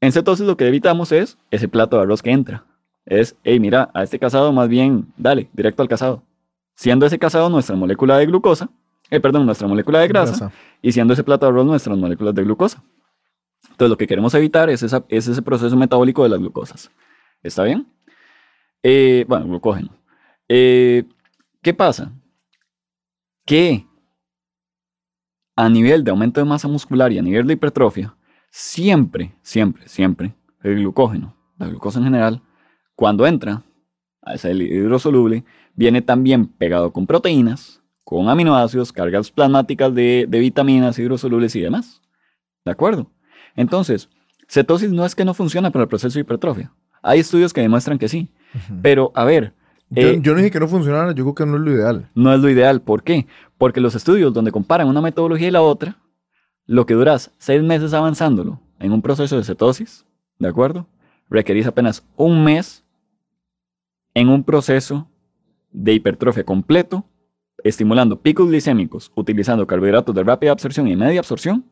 [0.00, 2.62] En cetosis lo que evitamos es ese plato de arroz que entra.
[3.04, 6.22] Es, hey, mira, a este casado más bien, dale, directo al casado.
[6.76, 8.70] Siendo ese casado nuestra molécula de glucosa,
[9.10, 10.50] eh, perdón, nuestra molécula de grasa,
[10.82, 12.82] y siendo ese plato de arroz nuestras moléculas de glucosa.
[13.70, 16.90] Entonces lo que queremos evitar es, ese proceso metabólico de las glucosas.
[17.42, 17.86] ¿Está bien?
[18.82, 19.90] Eh, bueno, glucógeno.
[20.48, 21.04] Eh,
[21.62, 22.12] ¿Qué pasa?
[23.44, 23.86] Que
[25.56, 28.16] a nivel de aumento de masa muscular y a nivel de hipertrofia,
[28.50, 32.42] siempre, siempre, siempre, el glucógeno, la glucosa en general,
[32.94, 33.62] cuando entra
[34.22, 35.44] a ese hidrosoluble,
[35.74, 42.00] viene también pegado con proteínas, con aminoácidos, cargas plasmáticas de, vitaminas, hidrosolubles y demás.
[42.64, 43.10] ¿De acuerdo?
[43.56, 44.08] Entonces,
[44.46, 46.72] cetosis no es que no funciona para el proceso de hipertrofia.
[47.02, 48.30] Hay estudios que demuestran que sí.
[48.80, 49.54] Pero, a ver.
[49.90, 52.08] Yo, eh, no dije que no funcionara, yo creo que no es lo ideal.
[52.14, 52.80] No es lo ideal.
[52.80, 53.26] ¿Por qué?
[53.58, 55.98] Porque los estudios donde comparan una metodología y la otra,
[56.64, 60.06] lo que duras seis meses avanzándolo en un proceso de cetosis,
[60.38, 60.86] ¿de acuerdo?
[61.28, 62.84] Requerís apenas un mes
[64.14, 65.08] en un proceso
[65.72, 67.04] de hipertrofia completo
[67.64, 71.64] estimulando picos glicémicos utilizando carbohidratos de rápida absorción y media absorción,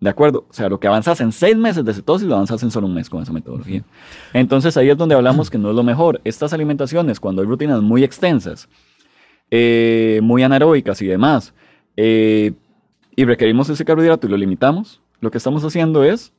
[0.00, 0.46] ¿de acuerdo?
[0.48, 2.94] O sea, lo que avanzas en seis meses de cetosis lo avanzas en solo un
[2.94, 3.84] mes con esa metodología.
[4.32, 6.20] Entonces ahí es donde hablamos que no es lo mejor.
[6.24, 8.68] Estas alimentaciones, cuando hay rutinas muy extensas,
[9.50, 11.54] eh, muy anaeróbicas y demás,
[11.96, 12.52] eh,
[13.14, 16.32] y requerimos ese carbohidrato y lo limitamos, lo que estamos haciendo es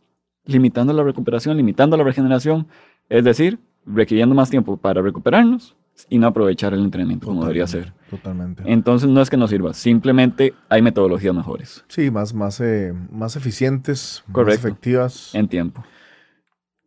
[0.45, 2.67] limitando la recuperación, limitando la regeneración,
[3.09, 5.75] es decir, requiriendo más tiempo para recuperarnos
[6.09, 7.93] y no aprovechar el entrenamiento como debería ser.
[8.09, 8.63] Totalmente.
[8.65, 11.83] Entonces no es que no sirva, simplemente hay metodologías mejores.
[11.87, 15.33] Sí, más, más, eh, más eficientes, más efectivas.
[15.33, 15.83] En tiempo.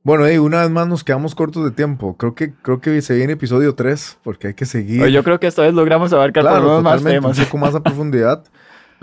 [0.03, 2.17] Bueno, y una vez más nos quedamos cortos de tiempo.
[2.19, 5.07] Creo que, creo que se viene episodio 3 porque hay que seguir.
[5.09, 7.39] yo creo que esta vez logramos abarcar claro, más temas.
[7.39, 8.45] Un poco más a profundidad.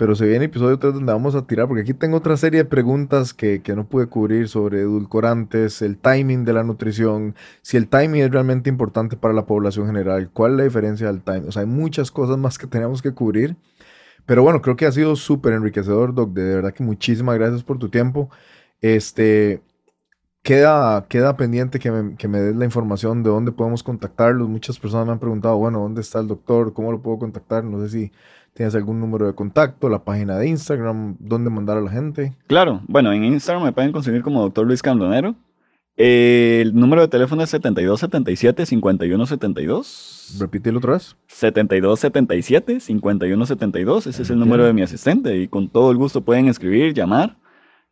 [0.02, 2.68] Pero se viene episodio 3 donde vamos a tirar, porque aquí tengo otra serie de
[2.68, 7.86] preguntas que, que, no pude cubrir sobre edulcorantes, el timing de la nutrición, si el
[7.86, 11.48] timing es realmente importante para la población general, cuál es la diferencia del timing.
[11.48, 13.54] O sea, hay muchas cosas más que tenemos que cubrir.
[14.26, 16.32] Pero bueno, creo que ha sido súper enriquecedor, Doc.
[16.32, 18.28] De verdad que muchísimas gracias por tu tiempo.
[18.80, 19.62] Este,
[20.42, 24.48] queda, queda pendiente que me, que me des la información de dónde podemos contactarlos.
[24.48, 26.72] Muchas personas me han preguntado, bueno, ¿dónde está el doctor?
[26.72, 27.62] ¿Cómo lo puedo contactar?
[27.62, 28.12] No sé si
[28.54, 32.34] ¿Tienes algún número de contacto, la página de Instagram, dónde mandar a la gente?
[32.48, 34.66] Claro, bueno, en Instagram me pueden conseguir como Dr.
[34.66, 35.34] Luis Candonero.
[35.96, 40.38] el número de teléfono es 7277-5172.
[40.38, 41.16] Repítelo otra vez.
[41.30, 44.06] 7277-5172.
[44.06, 47.38] Ese es el número de mi asistente y con todo el gusto pueden escribir, llamar.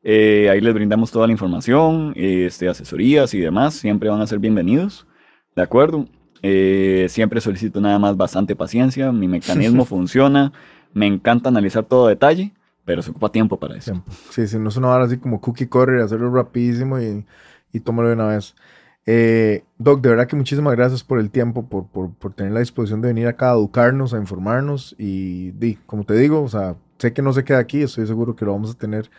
[0.03, 3.73] Eh, ahí les brindamos toda la información, este, asesorías y demás.
[3.75, 5.07] Siempre van a ser bienvenidos.
[5.57, 6.07] ¿De acuerdo?
[6.43, 10.53] Eh, siempre solicito nada más bastante paciencia, mi mecanismo funciona,
[10.93, 12.53] me encanta analizar todo detalle,
[12.85, 14.03] pero se ocupa tiempo para eso.
[14.31, 17.27] Sí, si no es una hora así como cookie correr, hacerlo rapidísimo y,
[17.73, 18.55] y tomarlo de una vez.
[19.07, 22.61] Eh, Doc, de verdad que muchísimas gracias por el tiempo, por, por, por, tener la
[22.61, 26.77] disposición de venir acá a educarnos, a informarnos y, di, como te digo, o sea,
[26.99, 29.11] sé que no se queda aquí, estoy seguro que lo vamos a tener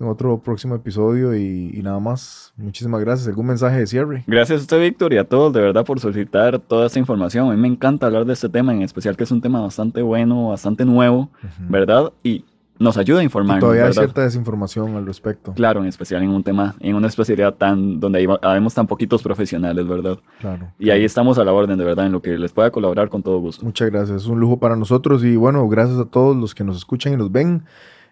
[0.00, 2.52] en otro próximo episodio y, y, nada más.
[2.56, 3.28] Muchísimas gracias.
[3.28, 4.24] ¿Algún mensaje de cierre?
[4.26, 7.50] Gracias a usted, Víctor, y a todos de verdad por solicitar toda esta información.
[7.50, 10.02] A mí me encanta hablar de este tema, en especial que es un tema bastante
[10.02, 11.30] bueno, bastante nuevo,
[11.68, 12.12] ¿verdad?
[12.22, 12.44] Y
[12.78, 13.58] nos ayuda a informar.
[13.58, 15.52] Todavía hay cierta desinformación al respecto.
[15.52, 19.86] Claro, en especial en un tema, en una especialidad tan donde hay tan poquitos profesionales,
[19.86, 20.18] ¿verdad?
[20.40, 20.72] Claro.
[20.78, 23.22] Y ahí estamos a la orden, de verdad, en lo que les pueda colaborar con
[23.22, 23.64] todo gusto.
[23.64, 26.76] Muchas gracias, es un lujo para nosotros y bueno, gracias a todos los que nos
[26.76, 27.64] escuchan y nos ven.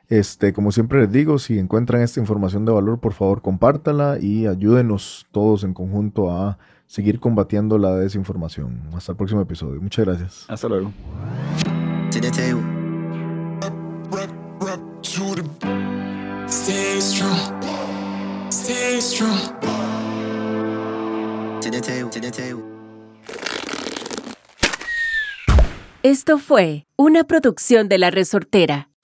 [0.08, 4.46] Este, como siempre les digo, si encuentran esta información de valor, por favor compártala y
[4.46, 8.82] ayúdenos todos en conjunto a seguir combatiendo la desinformación.
[8.94, 9.80] Hasta el próximo episodio.
[9.80, 10.44] Muchas gracias.
[10.48, 10.92] Hasta luego.
[26.02, 28.88] Esto fue una producción de La Resortera.